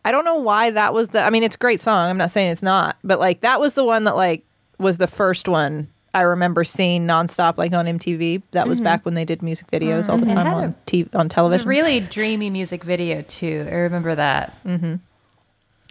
[0.04, 2.08] I don't know why that was the I mean it's a great song.
[2.11, 4.44] I'm not saying it's not, but like that was the one that like
[4.78, 8.42] was the first one I remember seeing nonstop like on MTV.
[8.52, 11.02] That was back when they did music videos all the time had on a- t-
[11.12, 11.66] on It was television.
[11.66, 13.66] a really dreamy music video, too.
[13.70, 14.56] I remember that.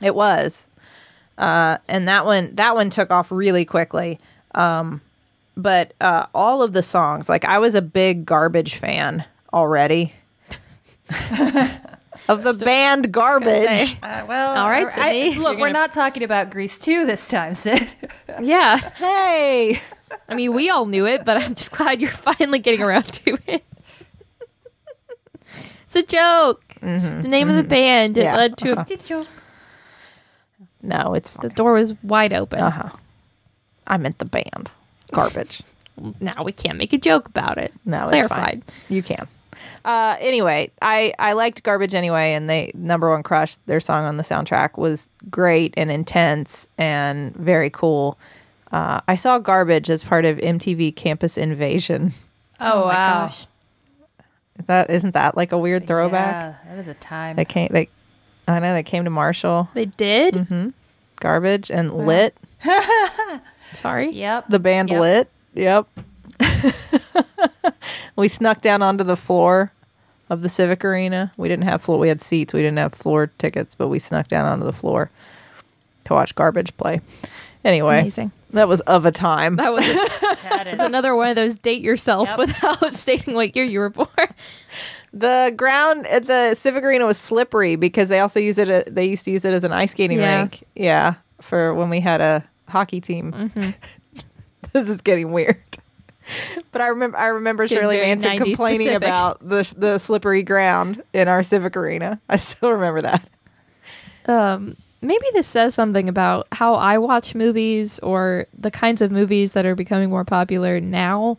[0.02, 0.68] It was.
[1.38, 4.20] Uh, and that one that one took off really quickly.
[4.56, 5.02] Um,
[5.56, 10.14] but uh, all of the songs, like I was a big garbage fan already.
[12.28, 13.98] of the band Garbage.
[14.04, 15.38] Uh, well, All right, I- Sydnee.
[15.38, 17.94] look, You're we're not talking about Grease 2 this time, Sid.
[18.42, 18.78] Yeah.
[18.96, 19.80] Hey.
[20.30, 23.38] I mean, we all knew it, but I'm just glad you're finally getting around to
[23.48, 23.64] it.
[25.42, 26.64] it's a joke.
[26.82, 28.18] It's the name of the band.
[28.18, 28.36] It Yeah.
[28.36, 29.24] led to Uh-huh.
[30.84, 32.60] No, it's the door was wide open.
[32.60, 32.90] Uh-huh.
[33.88, 34.70] I meant the band.
[35.12, 35.62] Garbage.
[36.20, 37.74] Now we can't make a joke about it.
[37.84, 38.28] No, it's fine.
[38.28, 38.64] clarified.
[38.88, 39.28] You can.
[39.86, 43.56] Uh, anyway, I I liked Garbage anyway, and they number one crush.
[43.68, 48.18] Their song on the soundtrack was great and intense and very cool.
[48.72, 52.12] Uh, I saw Garbage as part of MTV Campus Invasion.
[52.60, 53.28] Oh, my wow.
[53.28, 53.48] gosh.
[54.66, 56.34] That isn't that like a weird throwback?
[56.34, 57.36] Yeah, that was a time.
[57.36, 57.70] They came.
[57.72, 57.88] They,
[58.48, 59.70] I know they came to Marshall.
[59.76, 60.34] They did?
[60.34, 60.70] Mm-hmm.
[61.20, 62.36] Garbage and Lit.
[63.74, 64.10] Sorry.
[64.10, 64.46] Yep.
[64.50, 65.00] The band Yep.
[65.00, 65.30] Lit.
[65.54, 65.88] Yep.
[68.18, 69.72] we snuck down onto the floor
[70.30, 71.32] of the Civic Arena.
[71.38, 71.98] We didn't have floor.
[72.00, 72.54] We had seats.
[72.54, 75.10] We didn't have floor tickets, but we snuck down onto the floor
[76.06, 77.00] to watch Garbage play.
[77.64, 78.32] Anyway, Amazing.
[78.52, 79.56] that was of a time.
[79.58, 79.84] That was
[80.44, 82.38] That is- it's another one of those date yourself Yep.
[82.38, 84.08] without stating what year you were born.
[85.14, 88.94] The ground at the Civic Arena was slippery because they also use it.
[88.94, 90.40] They used to use it as an ice skating Yeah.
[90.42, 90.64] rink.
[90.76, 93.32] Yeah, for when we had a hockey team.
[93.32, 93.70] Mm-hmm.
[94.74, 95.58] this is getting weird.
[96.72, 99.08] But I remember, I remember Shirley Manson complaining specific.
[99.08, 102.20] about the the slippery ground in our Civic Arena.
[102.30, 103.28] I still remember that.
[104.28, 109.54] um, maybe this says something about how I watch movies or the kinds of movies
[109.54, 111.38] that are becoming more popular now.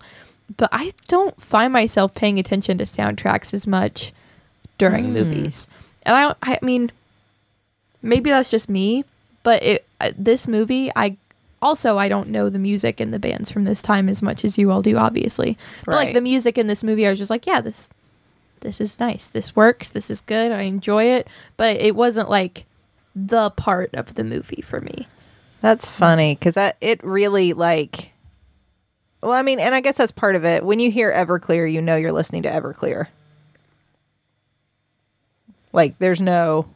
[0.56, 4.12] But I don't find myself paying attention to soundtracks as much
[4.78, 5.68] during movies.
[6.04, 6.90] And I, I mean,
[8.00, 9.04] maybe that's just me.
[9.42, 11.16] But it, this movie, I
[11.60, 14.58] also I don't know the music and the bands from this time as much as
[14.58, 15.58] you all do, obviously.
[15.84, 17.90] But like the music in this movie, I was just like, yeah, this
[18.60, 19.28] this is nice.
[19.28, 19.90] This works.
[19.90, 20.52] This is good.
[20.52, 21.28] I enjoy it.
[21.56, 22.64] But it wasn't like
[23.14, 25.06] the part of the movie for me.
[25.60, 28.12] That's funny because that it really like.
[29.20, 30.64] Well, I mean, and I guess that's part of it.
[30.64, 33.08] When you hear Everclear, you know you're listening to Everclear.
[35.72, 36.68] Like, there's no,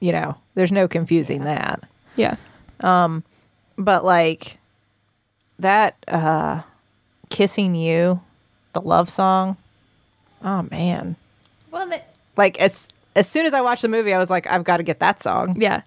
[0.00, 1.84] you know, there's no confusing that.
[2.16, 2.36] Yeah.
[2.80, 3.22] Um,
[3.78, 4.58] But like
[5.58, 6.62] that uh
[7.30, 8.20] kissing you,
[8.72, 9.56] the love song.
[10.42, 11.16] Oh man.
[11.70, 12.02] well, they,
[12.36, 14.82] Like as as soon as I watched the movie, I was like, I've got to
[14.82, 15.60] get that song.
[15.60, 15.82] Yeah.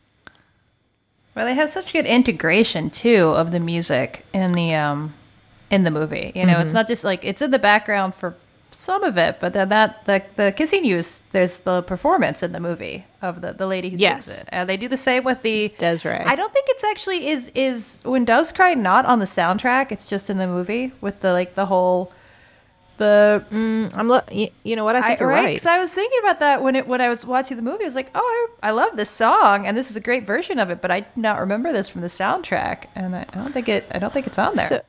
[1.35, 5.13] well, they have such good integration too of the music in the um
[5.69, 6.31] in the movie.
[6.35, 6.61] You know, Mm-hmm.
[6.63, 8.35] it's not just like it's in the background for
[8.71, 13.05] some of it, but then that the the is there's the performance in the movie
[13.21, 14.25] of the the lady who Yes.
[14.25, 16.15] sings it, and they do the same with the Desiree.
[16.25, 19.91] I don't think it's actually is is when doves cry not on the soundtrack.
[19.91, 22.11] It's just in the movie with the like the whole
[22.97, 24.95] the mm, I'm lo- you, you know what?
[24.95, 25.55] I think you're right.
[25.55, 27.83] Because I was thinking about that when it when I was watching the movie.
[27.83, 30.59] I was like, oh, I, I love this song, and this is a great version
[30.59, 30.81] of it.
[30.81, 33.87] But I did not remember this from the soundtrack, and I, I don't think it.
[33.91, 34.67] I don't think it's on there.
[34.67, 34.81] So,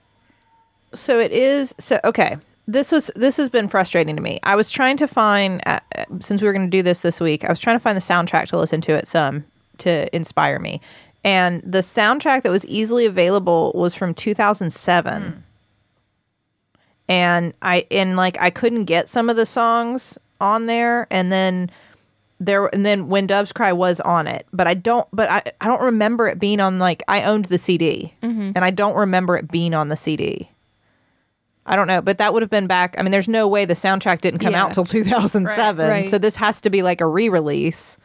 [0.94, 1.74] so it is.
[1.78, 4.38] So okay, this was this has been frustrating to me.
[4.42, 7.20] I was trying to find uh, uh, since we were going to do this this
[7.20, 7.44] week.
[7.44, 9.44] I was trying to find the soundtrack to listen to it some
[9.78, 10.80] to inspire me,
[11.24, 15.44] and the soundtrack that was easily available was from 2007.
[17.08, 21.70] And I and like I couldn't get some of the songs on there, and then
[22.38, 25.66] there and then when doves cry was on it but i don't but i, I
[25.68, 28.14] don't remember it being on like i owned the cd
[28.56, 30.50] and i don't remember it being on the cd
[31.66, 33.74] i don't know but that would have been back i mean there's no way the
[33.74, 34.64] soundtrack didn't come Yeah.
[34.64, 36.10] out till 2007 Right.
[36.10, 37.98] so this has to be like a re-release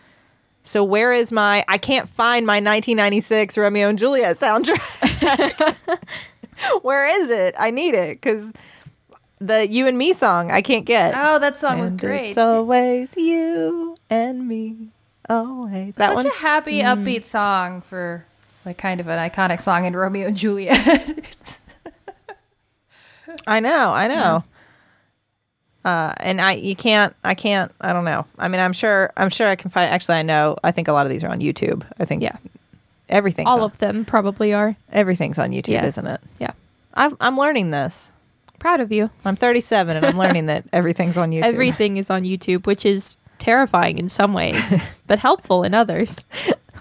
[0.64, 5.76] so where is my i can't find my 1996 romeo and juliet soundtrack
[6.82, 8.54] where is it i need it because
[9.40, 12.30] the you and me song i can't get oh, that song was great.
[12.30, 14.90] It's always you and me.
[15.30, 15.96] Always.
[15.96, 16.26] That Such one.
[16.28, 17.26] a happy, upbeat mm.
[17.26, 18.26] song for
[18.66, 20.80] like kind of an iconic song in Romeo and Juliet.
[23.46, 23.92] I know.
[23.94, 24.44] I know.
[25.86, 27.16] Uh, and I, you can't.
[27.24, 27.72] I can't.
[27.80, 28.26] I don't know.
[28.38, 29.12] I mean, I'm sure.
[29.16, 29.90] I'm sure I can find.
[29.92, 30.58] Actually, I know.
[30.64, 31.84] I think a lot of these are on YouTube.
[32.00, 32.22] I think.
[32.24, 32.36] Yeah.
[33.10, 33.48] Everything.
[33.48, 34.76] All of them probably are.
[34.92, 35.86] everything's on YouTube, Yeah.
[35.86, 36.20] isn't it?
[36.40, 36.52] Yeah.
[36.94, 38.12] I'm, I'm learning this.
[38.60, 39.10] Proud of you.
[39.24, 41.44] I'm 37 and I'm learning that everything's on YouTube.
[41.44, 46.26] Everything is on YouTube, which is terrifying in some ways, but helpful in others.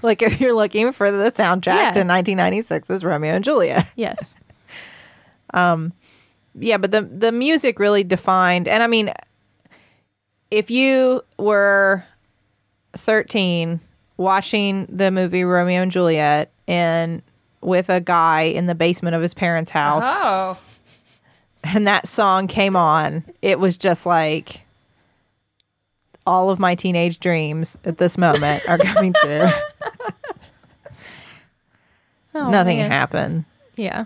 [0.02, 1.90] like if you're looking for the soundtrack Yeah.
[1.92, 3.86] to 1996's Romeo and Juliet.
[3.94, 4.34] Yes.
[6.58, 9.10] yeah, but the the music really defined, and I mean,
[10.50, 12.04] if you were
[12.94, 13.80] thirteen
[14.16, 17.22] watching the movie Romeo and Juliet and
[17.60, 20.58] with a guy in the basement of his parents' house, oh,
[21.64, 24.62] and that song came on, it was just like
[26.26, 29.48] all of my teenage dreams at this moment are coming true.
[32.34, 32.90] Oh, Nothing man.
[32.90, 33.44] happened.
[33.76, 34.04] Yeah.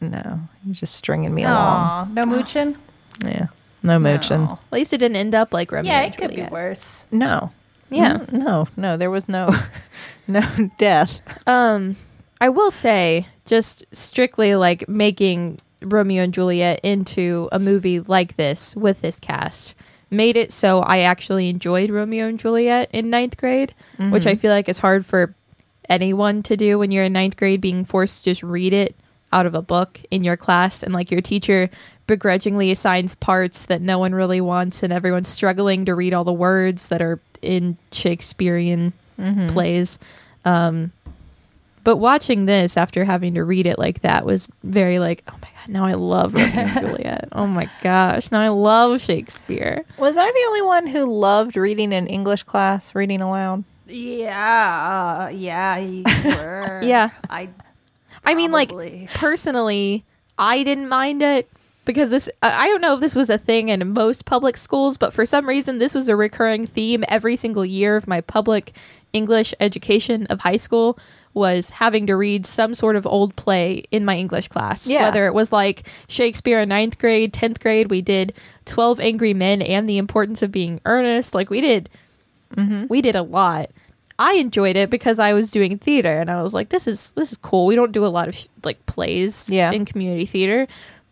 [0.00, 2.14] No, you're just stringing me along.
[2.14, 2.76] No mooching.
[3.24, 3.46] Yeah,
[3.82, 4.44] no mooching.
[4.46, 4.58] No.
[4.70, 6.50] At least it didn't end up like Romeo Yeah, and it could be Juliet.
[6.52, 7.06] worse.
[7.12, 7.52] No.
[7.90, 8.18] Yeah.
[8.18, 9.54] Mm, No, no, there was no
[10.26, 10.40] no
[10.78, 11.20] death.
[11.46, 11.96] Um,
[12.40, 18.74] I will say, just strictly like making Romeo and Juliet into a movie like this
[18.74, 19.74] with this cast
[20.10, 24.50] made it so I actually enjoyed Romeo and Juliet in ninth grade, which I feel
[24.52, 25.34] like is hard for
[25.88, 28.94] anyone to do when you're in ninth grade, being forced to just read it
[29.32, 31.70] out of a book in your class and like your teacher
[32.06, 36.32] begrudgingly assigns parts that no one really wants and everyone's struggling to read all the
[36.32, 38.92] words that are in Shakespearean
[39.48, 39.98] plays.
[40.44, 40.92] Um,
[41.84, 45.48] but watching this after having to read it like that was very like, oh my
[45.48, 47.28] god, now I love Romeo and Juliet.
[47.32, 49.84] Oh my gosh, now I love Shakespeare.
[49.98, 53.64] Was I the only one who loved reading in English class, reading aloud?
[53.88, 56.80] Yeah, uh, yeah, you were.
[56.84, 57.10] Yeah.
[57.28, 57.48] I.
[58.24, 59.08] I mean, like Probably.
[59.14, 60.04] personally,
[60.38, 61.50] I didn't mind it
[61.84, 62.30] because this.
[62.42, 65.48] I don't know if this was a thing in most public schools, but for some
[65.48, 68.72] reason, this was a recurring theme every single year of my public
[69.12, 70.98] English education of high school
[71.34, 74.88] was having to read some sort of old play in my English class.
[74.88, 75.04] Yeah.
[75.04, 79.62] Whether it was like Shakespeare in ninth grade, tenth grade, we did Twelve Angry Men
[79.62, 81.34] and the Importance of Being Earnest.
[81.34, 81.88] Like we did
[82.54, 82.86] mm-hmm.
[82.88, 83.70] we did a lot.
[84.18, 87.32] I enjoyed it because I was doing theater and I was like, this is this
[87.32, 87.66] is cool.
[87.66, 89.70] We don't do a lot of like plays Yeah.
[89.72, 90.66] in community theater,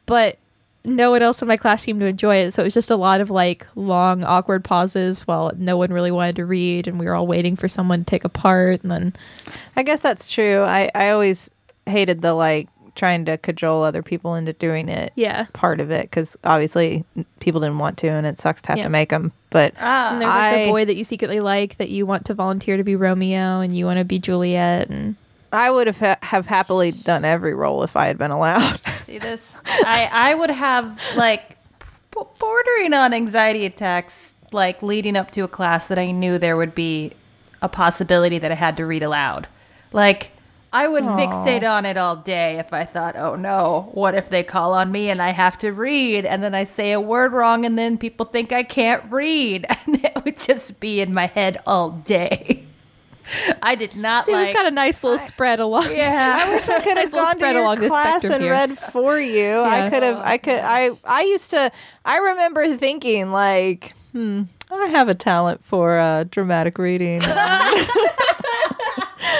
[0.07, 0.38] but
[0.84, 2.53] no one else in my class seemed to enjoy it.
[2.53, 6.11] So it was just a lot of like long, awkward pauses while no one really
[6.11, 8.82] wanted to read, and we were all waiting for someone to take a part.
[8.82, 9.12] And then
[9.76, 10.62] I guess that's true.
[10.62, 11.51] I, I always
[11.86, 12.68] hated the like
[13.01, 17.03] trying to cajole other people into doing it yeah, part of it because obviously
[17.40, 18.84] people didn't want to and it sucks to have Yeah.
[18.84, 19.32] to make them.
[19.48, 22.26] But Ah, and there's like I- the boy that you secretly like that you want
[22.26, 25.16] to volunteer to be Romeo, and you want to be Juliet, and
[25.51, 28.78] I would have ha- have happily done every role if I had been allowed.
[29.07, 29.51] See this?
[29.66, 31.57] I I would have like
[32.14, 36.57] b- bordering on anxiety attacks, like leading up to a class that I knew there
[36.59, 37.12] would be
[37.62, 39.48] a possibility that I had to read aloud.
[39.92, 40.32] Like
[40.73, 44.43] I would fixate on it all day if I thought, "Oh no, what if they
[44.45, 47.64] call on me and I have to read and then I say a word wrong
[47.64, 51.59] and then people think I can't read." And it would just be in my head
[51.66, 52.66] all day.
[53.62, 55.89] I did not see, like we've got a nice little spread along.
[55.95, 58.53] Yeah, I wish I could have gone to your along class and here.
[58.53, 59.61] read for you.
[59.61, 60.18] I could have.
[60.18, 60.61] I could.
[60.61, 60.91] I.
[61.05, 61.71] I used to.
[62.05, 67.21] I remember thinking like, hmm, I have a talent for uh, dramatic reading.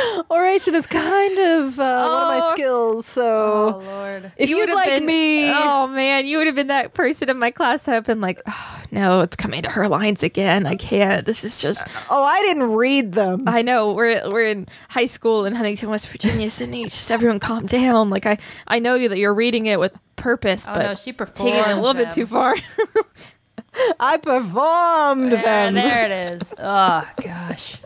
[0.31, 2.53] Oration is kind of uh, one of my Oh.
[2.55, 3.07] skills.
[3.07, 4.33] So Oh lord.
[4.37, 7.29] if you would would've like been, me, Oh man, you would have been that person
[7.31, 10.67] in my class I've been like, oh, no, it's coming to her lines again.
[10.67, 11.25] I can't.
[11.27, 11.87] This is just.
[12.11, 13.45] oh, I didn't read them.
[13.47, 16.85] I know we're we're in high school in Huntington, West Virginia, Sydnee.
[16.85, 18.11] Just everyone, calm down.
[18.11, 21.13] Like I, I know you that you're reading it with purpose, Oh but no, she
[21.13, 21.53] performed.
[21.53, 22.55] taking it a little bit too far.
[24.01, 25.75] I performed There, them.
[25.75, 26.11] there it
[26.43, 26.55] is.
[26.59, 27.77] Oh gosh.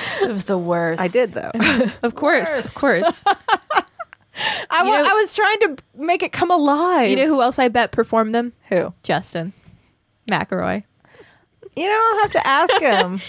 [0.22, 1.00] It was the worst.
[1.00, 1.50] I did though.
[2.02, 3.24] of course, of course.
[4.70, 7.10] I, wa- know- I was trying to make it come alive.
[7.10, 8.52] You know who else I bet performed them?
[8.68, 8.94] who?
[9.02, 9.52] Justin
[10.30, 10.84] McElroy.
[11.76, 13.20] You know, I'll have to ask him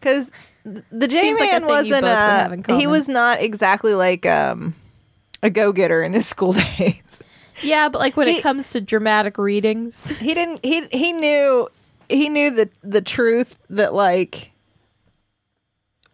[0.00, 1.90] because the J Seems like a Man thing you wasn't.
[1.90, 2.90] both would have in uh, he common.
[2.90, 4.74] was not exactly like um,
[5.42, 7.02] a go getter in his school days.
[7.62, 10.64] Yeah, but like when He- it comes to dramatic readings, He didn't.
[10.64, 11.68] He he knew
[12.08, 14.51] he knew the the truth that like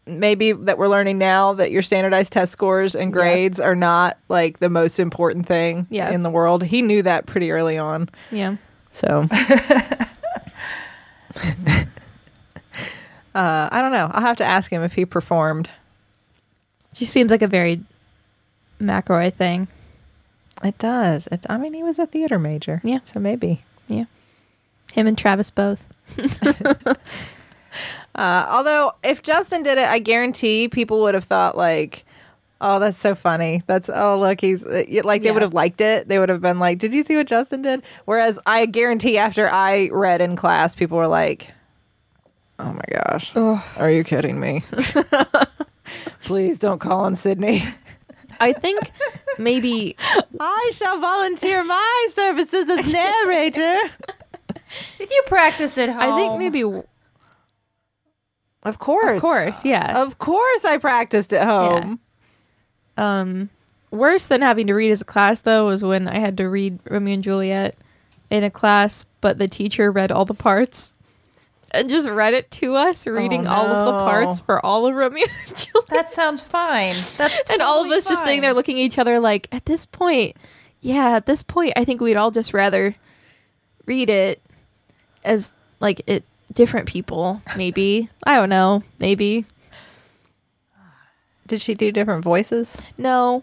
[0.09, 4.59] maybe that we're learning now that your standardized test scores and grades are not like
[4.59, 6.11] the most important thing Yeah.
[6.11, 6.63] in the world.
[6.65, 8.09] He knew that pretty early on.
[8.31, 8.57] yeah.
[8.91, 9.27] So
[13.35, 14.11] uh, I don't know.
[14.13, 15.71] I'll have to ask him if he performed.
[16.95, 17.83] She seems like a very
[18.81, 19.69] McElroy thing.
[20.65, 21.29] It does.
[21.29, 22.81] It, I mean, he was a theater major.
[22.83, 23.01] Yeah.
[23.05, 23.63] So maybe.
[23.87, 24.05] Yeah.
[24.93, 25.87] Him and Travis both.
[28.15, 32.05] Uh, although, if Justin did it, I guarantee people would have thought like,
[32.61, 35.33] "Oh, that's so funny." That's oh look, he's uh, like they Yeah.
[35.35, 36.09] would have liked it.
[36.09, 39.49] They would have been like, "Did you see what Justin did?" Whereas I guarantee after
[39.49, 41.53] I read in class, people were like,
[42.59, 44.65] "Oh my gosh, are you kidding me?"
[46.25, 47.67] Please don't call on Sydnee.
[48.41, 48.91] I think
[49.39, 49.97] maybe
[50.39, 53.77] I shall volunteer my services as narrator.
[54.99, 55.99] Did you practice at home?
[56.01, 56.65] I think maybe
[58.69, 59.17] Of course.
[59.17, 60.03] of course, yeah.
[60.03, 62.01] Of course I practiced at home.
[62.97, 63.51] Um
[63.91, 66.79] worse than having to read as a class though was when I had to read
[66.85, 67.77] Romeo and Juliet
[68.31, 70.93] in a class, but the teacher read all the parts
[71.73, 75.25] and just read it to us, reading all of the parts for all of Romeo
[75.25, 75.89] and Juliet.
[75.91, 76.95] that sounds fine.
[77.17, 79.67] That's and all of totally us just sitting there looking at each other like at
[79.67, 80.37] this point
[80.81, 82.95] yeah at this point i think we'd all just rather
[83.87, 84.41] read it
[85.25, 86.25] as like it
[86.55, 89.45] different people maybe i don't know maybe
[91.47, 92.77] Did she do different voices?
[92.97, 93.43] no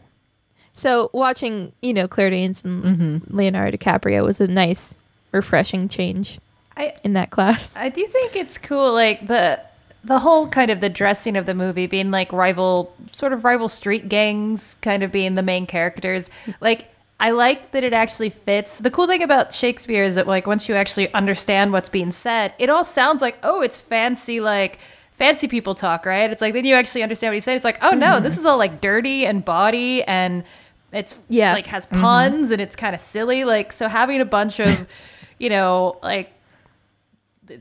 [0.73, 3.37] so watching you know claire danes and mm-hmm.
[3.37, 4.97] leonardo dicaprio was a nice
[5.31, 6.39] refreshing change
[6.77, 7.73] I in that class.
[7.75, 9.61] I do think it's cool, like the
[10.03, 13.69] the whole kind of the dressing of the movie being like rival, sort of rival
[13.69, 16.29] street gangs, kind of being the main characters.
[16.61, 18.79] Like I like that it actually fits.
[18.79, 22.53] The cool thing about Shakespeare is that like once you actually understand what's being said,
[22.59, 24.79] it all sounds like oh, it's fancy, like
[25.13, 26.29] fancy people talk, right?
[26.29, 27.57] It's like then you actually understand what he's saying.
[27.57, 28.23] It's like oh no, mm-hmm.
[28.23, 30.43] this is all like dirty and bawdy and
[30.91, 31.53] it's Yeah.
[31.53, 32.01] like has mm-hmm.
[32.01, 33.45] puns and it's kind of silly.
[33.45, 34.85] Like so having a bunch of
[35.39, 36.33] you know like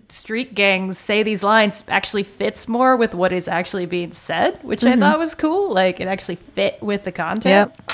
[0.09, 4.83] street gangs say these lines actually fits more with what is actually being said, which
[4.83, 5.01] I mm-hmm.
[5.01, 5.73] thought was cool.
[5.73, 7.73] Like it actually fit with the content.
[7.79, 7.93] Yep.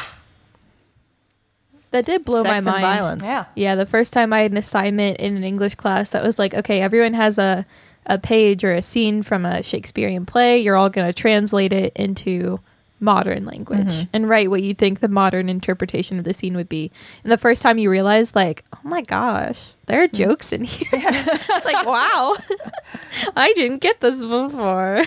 [1.92, 2.82] That did blow Sex my and mind.
[2.82, 3.22] violence.
[3.24, 3.44] Yeah.
[3.56, 6.54] Yeah, the first time I had an assignment in an English class that was like,
[6.54, 7.66] okay, everyone has a
[8.06, 10.58] a page or a scene from a Shakespearean play.
[10.58, 12.58] You're all going to translate it into
[12.98, 14.10] modern language Mm-hmm.
[14.12, 16.90] and write what you think the modern interpretation of the scene would be.
[17.24, 20.12] And the first time you realize, like, oh my gosh, there are Mm.
[20.14, 20.88] jokes in here.
[20.92, 22.36] it's like, wow,
[23.36, 25.04] I didn't get this before.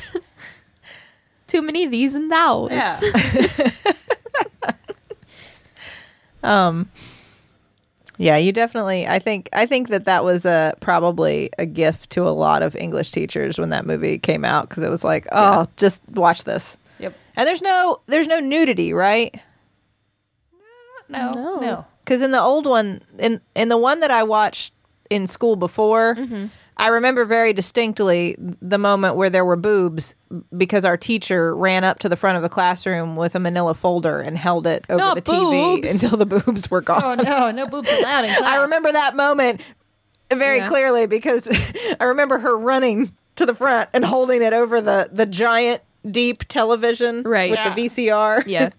[1.47, 2.71] Too many these and thous.
[2.71, 3.71] Yeah.
[6.44, 6.89] Um,
[8.18, 9.08] yeah, you definitely.
[9.08, 9.50] I think.
[9.54, 13.58] I think that that was a probably a gift to a lot of English teachers
[13.58, 15.66] when that movie came out because it was like, oh, Yeah.
[15.78, 16.78] just watch this.
[17.00, 17.16] Yep.
[17.36, 19.34] And there's no there's no nudity, right?
[21.10, 21.32] No.
[21.32, 21.60] No.
[21.60, 21.86] No.
[22.04, 24.74] Because in the old one, in in the one that I watched
[25.10, 26.16] in school before,
[26.78, 30.15] I remember very distinctly the moment where there were boobs
[30.57, 34.19] because our teacher ran up to the front of the classroom with a Manila folder
[34.19, 36.03] and held it over Not the TV boobs.
[36.03, 37.19] until the boobs were gone.
[37.19, 38.41] Oh no, no boobs allowed in class.
[38.41, 39.61] I remember that moment
[40.32, 40.67] very Yeah.
[40.69, 41.47] clearly because
[41.99, 46.43] I remember her running to the front and holding it over the the giant deep
[46.47, 47.51] television Right.
[47.51, 47.74] with Yeah.
[47.74, 48.69] the VCR Yeah.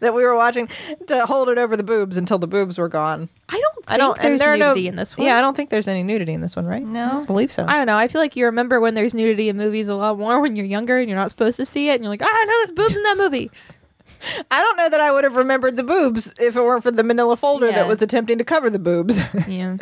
[0.00, 0.68] that we were watching
[1.06, 3.28] to hold it over the boobs until the boobs were gone.
[3.48, 5.26] I don't I don't there's there nudity no, in this one.
[5.26, 6.84] Yeah, I don't think there's any nudity in this one, right?
[6.84, 7.20] No.
[7.22, 7.64] I believe so.
[7.68, 7.96] I don't know.
[7.96, 10.66] I feel like you remember when there's nudity in movies a lot more when you're
[10.66, 12.96] younger and you're not supposed to see it, and you're like, ah, no, there's boobs
[12.96, 13.50] in that movie.
[14.50, 17.02] I don't know that I would have remembered the boobs if it weren't for the
[17.04, 17.72] manila folder Yeah.
[17.76, 19.20] that was attempting to cover the boobs.
[19.48, 19.76] Yeah.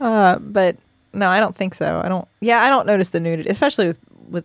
[0.00, 0.76] Uh, but
[1.12, 2.00] no, I don't think so.
[2.04, 2.26] I don't.
[2.40, 3.98] Yeah, I don't notice the nudity, especially with
[4.28, 4.44] with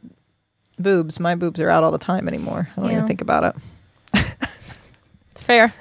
[0.77, 1.19] boobs.
[1.19, 2.69] My boobs are out all the time anymore.
[2.77, 2.97] I don't Yeah.
[2.97, 3.55] even think about it.
[5.31, 5.73] It's fair.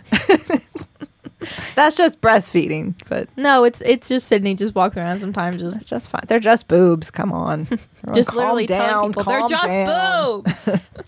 [1.74, 5.84] That's just breastfeeding, but No, it's it's just Sydnee just walks around sometimes just it's
[5.84, 6.22] just fine.
[6.26, 7.10] They're just boobs.
[7.10, 10.42] Come on, Everyone just calm literally telling down, people they're calm just down.
[10.42, 10.90] boobs.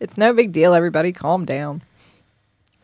[0.00, 0.74] It's no big deal.
[0.74, 1.82] Everybody, calm down.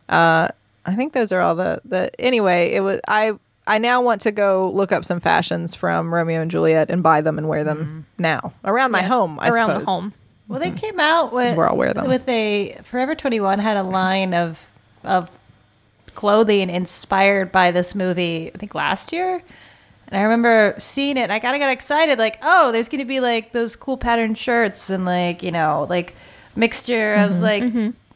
[0.09, 0.49] Uh,
[0.85, 2.11] I think those are all the the.
[2.19, 3.33] Anyway, it was I.
[3.67, 7.21] I now want to go look up some fashions from Romeo and Juliet and buy
[7.21, 9.39] them and wear them now around my Yes, home.
[9.39, 9.85] I around suppose.
[9.85, 10.13] the home.
[10.47, 12.07] Well, they came out with We're all wear them.
[12.07, 14.69] with a Forever Twenty One had a line of
[15.05, 15.29] of
[16.13, 18.51] clothing inspired by this movie.
[18.53, 19.41] I think last year,
[20.07, 21.21] and I remember seeing it.
[21.21, 23.97] and I kind of got excited, like, oh, there's going to be like those cool
[23.97, 26.15] patterned shirts and like you know like
[26.55, 27.63] mixture of like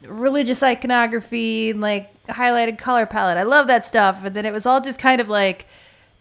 [0.04, 3.38] religious iconography and like highlighted color palette.
[3.38, 4.24] I love that stuff.
[4.24, 5.66] And then it was all just kind of like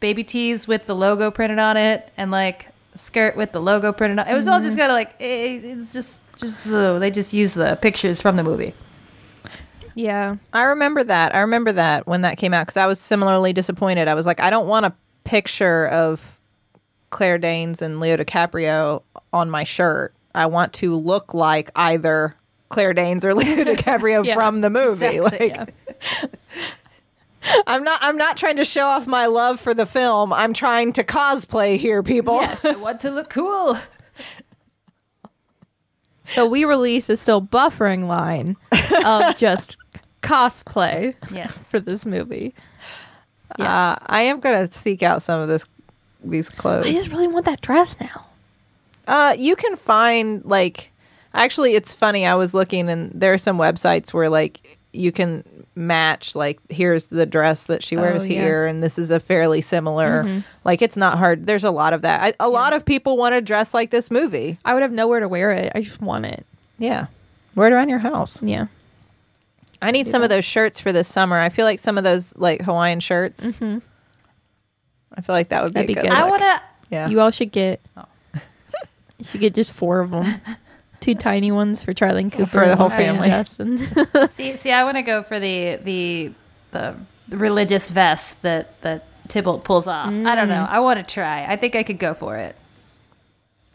[0.00, 4.18] baby tees with the logo printed on it and like skirt with the logo printed
[4.18, 4.32] on it.
[4.32, 7.54] It was all just kind of like eh, it's just just uh, they just use
[7.54, 8.74] the pictures from the movie.
[9.98, 10.36] Yeah.
[10.52, 11.34] I remember that.
[11.34, 14.06] I remember that when that came out because I was similarly disappointed.
[14.06, 14.94] I was like, I don't want a
[15.24, 16.38] picture of
[17.10, 20.14] Claire Danes and Leo DiCaprio on my shirt.
[20.36, 22.36] I want to look like either
[22.68, 25.04] Claire Danes or Leo DiCaprio Yeah, from the movie.
[25.16, 25.70] exactly, like,
[26.22, 26.26] Yeah.
[27.66, 27.98] I'm not.
[28.00, 30.32] I'm not trying to show off my love for the film.
[30.32, 32.34] I'm trying to cosplay here, people.
[32.40, 33.76] Yes, I want to look cool.
[36.24, 38.56] So we release a still buffering line
[39.04, 39.78] of just
[40.22, 41.56] cosplay Yes.
[41.70, 42.54] for this movie.
[43.58, 43.66] Yes.
[43.68, 45.64] Uh, I am gonna seek out some of this
[46.22, 46.86] these clothes.
[46.86, 48.26] I just really want that dress now.
[49.06, 50.90] Uh, you can find like
[51.32, 52.26] actually it's funny.
[52.26, 55.44] I was looking and there are some websites where like you can
[55.74, 58.40] match like here's the dress that she wears Oh, yeah.
[58.42, 62.02] here and this is a fairly similar like it's not hard there's a lot of
[62.02, 64.90] that I, a lot of people want to dress like this movie I would have
[64.90, 65.70] nowhere to wear it.
[65.74, 66.44] I just want it.
[66.78, 67.06] yeah
[67.54, 68.66] wear it around your house Yeah.
[69.82, 72.36] I need some of those shirts for this summer i feel like some of those
[72.36, 73.78] like hawaiian shirts mm-hmm.
[75.14, 76.12] i feel like that would be, That'd a be good good.
[76.12, 76.60] I want to.
[76.90, 77.80] yeah You all should get.
[77.96, 78.04] Oh.
[79.18, 80.40] You should get just four of them.
[81.00, 83.28] Two tiny ones for Charlie and Cooper For the whole family.
[83.28, 83.78] Jess and
[84.32, 86.32] See, see, I want to go for the the
[86.72, 86.96] the
[87.30, 90.08] religious vest that that Tybalt pulls off.
[90.08, 90.48] I don't mm.
[90.48, 90.66] know.
[90.68, 91.44] I want to try.
[91.46, 92.56] I think I could go for it.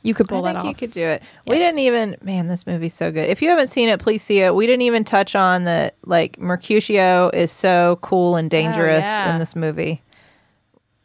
[0.04, 0.82] You could pull I that think off.
[0.82, 1.24] you could do it.
[1.48, 2.18] We didn't even.
[2.22, 3.30] Man, this movie's so good.
[3.30, 4.54] If you haven't seen it, please see it.
[4.54, 5.96] We didn't even touch on that.
[6.06, 9.32] Like Mercutio is so cool and dangerous yeah.
[9.32, 10.02] in this movie.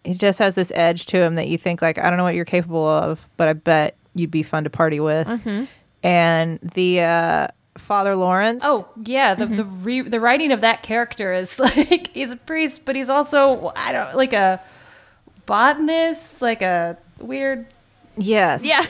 [0.05, 2.35] He just has this edge to him that you think like I don't know what
[2.35, 5.29] you're capable of, but I bet you'd be fun to party with.
[5.29, 5.65] Mm-hmm.
[6.03, 8.63] And the uh, Father Lawrence.
[8.65, 9.85] Oh yeah, the the Mm-hmm.
[9.85, 13.93] re- the writing of that character is like he's a priest, but he's also I
[13.93, 14.61] don't like a
[15.47, 17.67] botanist, like a weird
[18.19, 18.83] yes, yeah.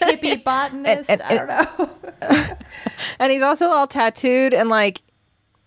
[0.00, 1.10] hippie botanist.
[1.10, 1.90] And- I don't know.
[3.18, 5.02] and he's also all tattooed and like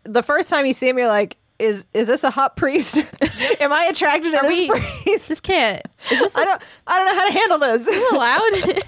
[0.03, 2.97] the first time you see him, you're like, is is this a hot priest?
[3.59, 5.27] Am I attracted to Are this we- priest?
[5.27, 5.81] this can't.
[6.11, 7.87] Is this I don't I don't know how to handle this.
[7.87, 8.83] Is allowed?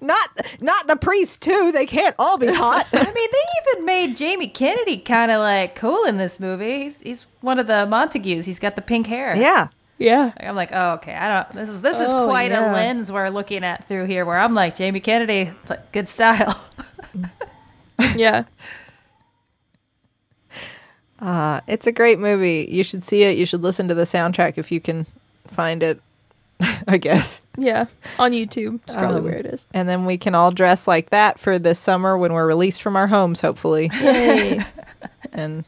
[0.00, 0.28] not
[0.60, 1.72] not the priest too.
[1.72, 2.86] They can't all be hot.
[2.92, 6.84] I mean, they even made Jamie Kennedy kind of like cool in this movie.
[6.84, 8.44] He's he's one of the Montagues.
[8.46, 9.34] He's got the pink hair.
[9.36, 9.68] yeah.
[9.98, 10.32] Yeah.
[10.40, 11.14] I'm like, oh, okay.
[11.14, 11.52] I don't.
[11.54, 12.70] This is this is Oh, quite yeah.
[12.70, 14.24] a lens we're looking at through here.
[14.24, 16.58] Where I'm like, Jamie Kennedy, like, good style.
[18.16, 18.44] Yeah.
[21.20, 22.68] Uh, it's a great movie.
[22.70, 23.36] You should see it.
[23.36, 25.06] You should listen to the soundtrack if you can
[25.48, 26.00] find it.
[26.88, 27.44] I guess.
[27.56, 27.86] Yeah.
[28.18, 28.80] On YouTube.
[28.84, 29.66] It's probably Um, where it is.
[29.74, 32.94] And then we can all dress like that for this summer when we're released from
[32.96, 33.90] our homes, hopefully.
[34.00, 34.60] Yay.
[35.32, 35.64] and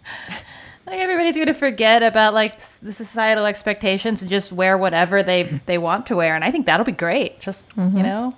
[0.91, 5.79] Like everybody's gonna forget about like the societal expectations and just wear whatever they they
[5.79, 7.39] want to wear, and I think that'll be great.
[7.39, 8.35] Just you know,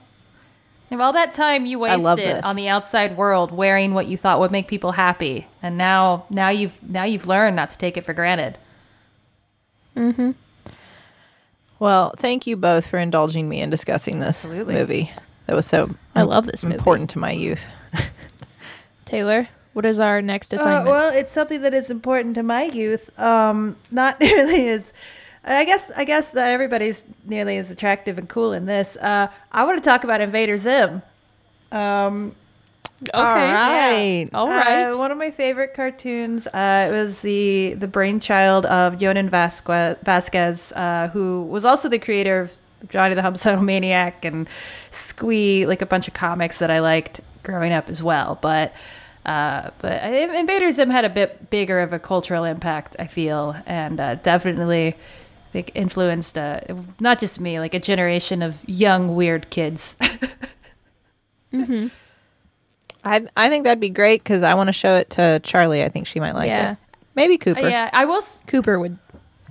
[0.90, 4.52] of all that time you wasted on the outside world wearing what you thought would
[4.52, 8.12] make people happy, and now now you've now you've learned not to take it for
[8.12, 8.58] granted.
[9.96, 10.32] Mm-hmm.
[11.78, 14.74] Well, thank you both for indulging me in discussing this Absolutely.
[14.74, 15.10] movie.
[15.46, 16.76] That was so I love this movie.
[16.76, 17.64] important to my youth.
[19.06, 20.88] Teylor, what is our next assignment?
[20.88, 23.18] Uh, well, it's something that is important to my youth.
[23.18, 24.92] Um, not nearly as,
[25.44, 28.96] I guess, I guess that everybody's nearly as attractive and cool in this.
[28.96, 31.02] Uh, I want to talk about Invader Zim.
[31.70, 32.34] Um,
[33.02, 33.10] okay.
[33.14, 34.28] All right.
[34.34, 34.84] All right.
[34.90, 36.46] uh, one of my favorite cartoons.
[36.48, 41.98] Uh, it was the the brainchild of Jhonen Vasquez, Vasquez uh, who was also the
[41.98, 42.56] creator of
[42.90, 44.48] Johnny the Homicidal Maniac and
[44.90, 48.38] Squee, like a bunch of comics that I liked growing up as well.
[48.40, 48.74] But
[49.26, 53.98] uh, but Invader Zim had a bit bigger of a cultural impact, I feel, and
[54.00, 54.88] uh, definitely.
[54.94, 56.60] I think influenced uh,
[56.98, 59.96] not just me, like a generation of young weird kids.
[61.50, 61.88] Hmm.
[63.04, 65.82] I I think that'd be great because I want to show it to Charlie.
[65.84, 66.72] I think she might like Yeah.
[66.72, 66.78] it.
[67.14, 67.68] Maybe Cooper.
[67.68, 68.16] Yeah, I will.
[68.16, 68.96] s- Cooper would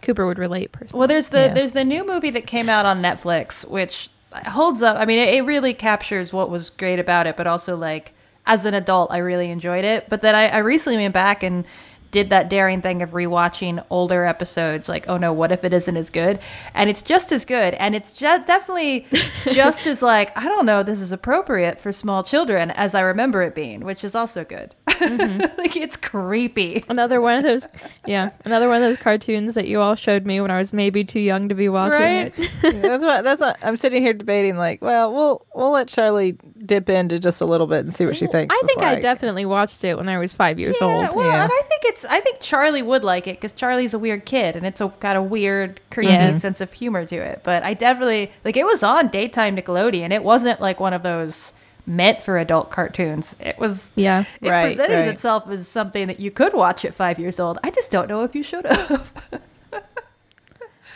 [0.02, 1.00] Cooper would relate personally.
[1.00, 1.54] Well, there's the Yeah.
[1.54, 4.10] there's the new movie that came out on Netflix, which
[4.48, 4.98] holds up.
[4.98, 8.14] I mean, it, it really captures what was great about it, but also like
[8.46, 10.10] as an adult, I really enjoyed it.
[10.10, 11.66] But then I, I recently went back and
[12.12, 14.88] did that daring thing of rewatching older episodes.
[14.88, 16.40] Like, oh no, what if it isn't as good?
[16.74, 19.08] And it's just as good, and it's just definitely
[19.52, 23.42] just as like I don't know, this is appropriate for small children as I remember
[23.42, 24.76] it being, which is also good.
[25.02, 25.40] Mm-hmm.
[25.58, 26.84] like it's creepy.
[26.90, 27.68] Another one of those,
[28.06, 31.04] yeah, another one of those cartoons that you all showed me when I was maybe
[31.04, 32.34] too young to be watching Right?
[32.38, 32.52] it.
[32.82, 34.58] that's what that's what I'm sitting here debating.
[34.58, 38.16] Like, well, we'll we'll let Charlie dip into just a little bit and see what
[38.16, 38.54] she thinks.
[38.54, 41.16] I think before I definitely watched it when I was five years old.
[41.16, 41.44] well, yeah.
[41.44, 42.06] and I think it's.
[42.06, 45.16] I think Charlie would like it because Charlie's a weird kid, and it's a got
[45.16, 46.38] a weird, creepy Yeah.
[46.38, 47.42] sense of humor to it.
[47.44, 48.58] But I definitely like.
[48.58, 50.12] It was on daytime Nickelodeon.
[50.12, 51.54] It wasn't like one of those
[51.86, 53.36] meant for adult cartoons.
[53.40, 53.92] It was.
[53.96, 54.26] Yeah.
[54.42, 55.08] It Right, presented right.
[55.08, 57.58] itself as something that you could watch at five years old.
[57.64, 59.12] I just don't know if you should have.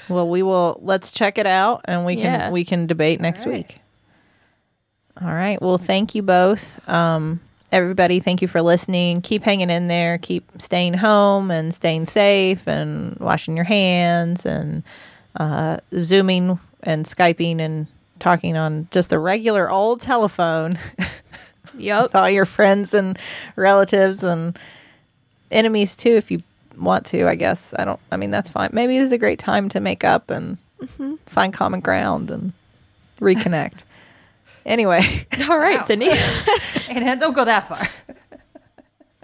[0.08, 0.80] Well, we will.
[0.84, 3.58] Let's check it out, and we can we can debate next All right.
[3.58, 3.80] week.
[5.20, 5.60] All right.
[5.60, 7.40] Well, thank you both, um,
[7.72, 8.20] everybody.
[8.20, 9.22] Thank you for listening.
[9.22, 10.20] Keep hanging in there.
[10.20, 14.84] Keep staying home and staying safe, and washing your hands, and
[15.40, 17.88] uh, zooming and skyping and
[18.20, 20.78] talking on just a regular old telephone
[21.78, 22.04] Yep.
[22.04, 23.18] with all your friends and
[23.56, 24.58] relatives and
[25.52, 26.42] enemies too if you
[26.78, 29.40] want to i guess i don't i mean that's fine maybe this is a great
[29.40, 31.16] time to make up and mm-hmm.
[31.26, 32.52] find common ground and
[33.22, 33.84] reconnect
[34.66, 35.02] anyway
[35.50, 36.90] All right, Sydnee.
[36.90, 37.88] and don't go that far.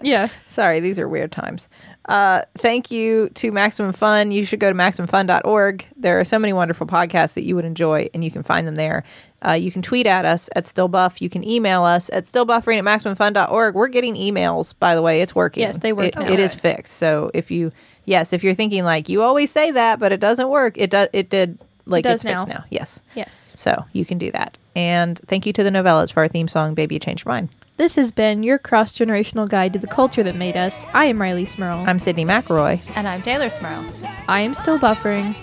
[0.00, 0.28] yeah.
[0.46, 1.68] sorry these are weird times
[2.06, 4.32] uh, thank you to maximum fun.
[4.32, 8.08] You should go to maximumfun.org there are so many wonderful podcasts that you would enjoy
[8.12, 9.04] and you can find them there.
[9.46, 11.20] Uh, you can tweet at us at stillbuff.
[11.20, 15.20] You can email us at stillbuffering at maximumfun.org we're getting emails by the way.
[15.20, 15.62] It's working.
[15.62, 16.94] Yes, they work It- it is fixed.
[16.94, 17.70] So if you
[18.04, 21.08] yes if you're thinking like you always say that but it doesn't work it does
[21.12, 22.54] it did like does it's fixed now.
[22.54, 23.52] now yes Yes.
[23.56, 26.74] so you can do that and thank you to the Nouvellas for our theme song
[26.74, 30.22] baby you changed your mind This has been your cross generational guide to the culture
[30.22, 30.84] that made us.
[30.94, 31.78] I am Rileigh Smirl.
[31.86, 33.84] i'm Sydnee McElroy And I'm Teylor Smirl.
[34.28, 35.34] I am still buffering.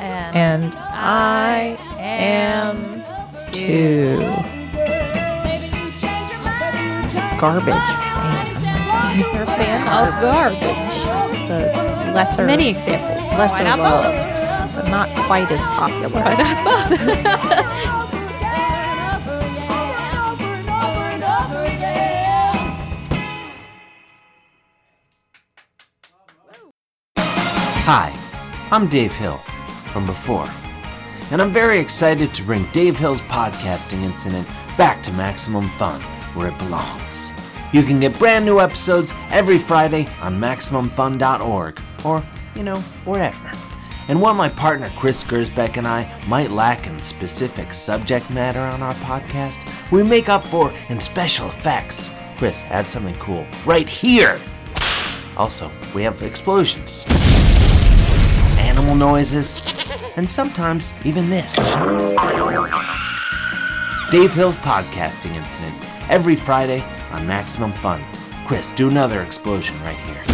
[0.00, 3.02] And, and I am
[3.52, 4.18] two.
[7.38, 9.18] Garbage fan.
[9.34, 11.48] You're a fan of garbage.
[11.48, 13.20] The lesser, Many examples.
[13.38, 14.16] lesser Why not loved,
[14.74, 16.08] but not quite as popular.
[16.08, 18.10] Why not both?
[27.86, 28.10] Hi,
[28.70, 29.36] I'm Dave Hill
[29.92, 30.48] from before,
[31.30, 34.48] and I'm very excited to bring Dave Hill's podcasting incident
[34.78, 36.00] back to Maximum Fun,
[36.34, 37.30] where it belongs.
[37.74, 42.24] You can get brand new episodes every Friday on MaximumFun.org, or,
[42.56, 43.50] you know, wherever.
[44.08, 48.82] And while my partner Chris Gersbeck and I might lack in specific subject matter on
[48.82, 52.10] our podcast, we make up for in special effects.
[52.36, 54.40] Chris, add something cool right here.
[55.36, 57.04] Also, we have explosions
[58.74, 59.60] animal noises,
[60.16, 61.54] and sometimes even this.
[64.10, 65.76] Dave Hill's podcasting incident
[66.10, 66.80] every Friday
[67.12, 68.04] on Maximum Fun.
[68.46, 70.33] Chris, do another explosion right here.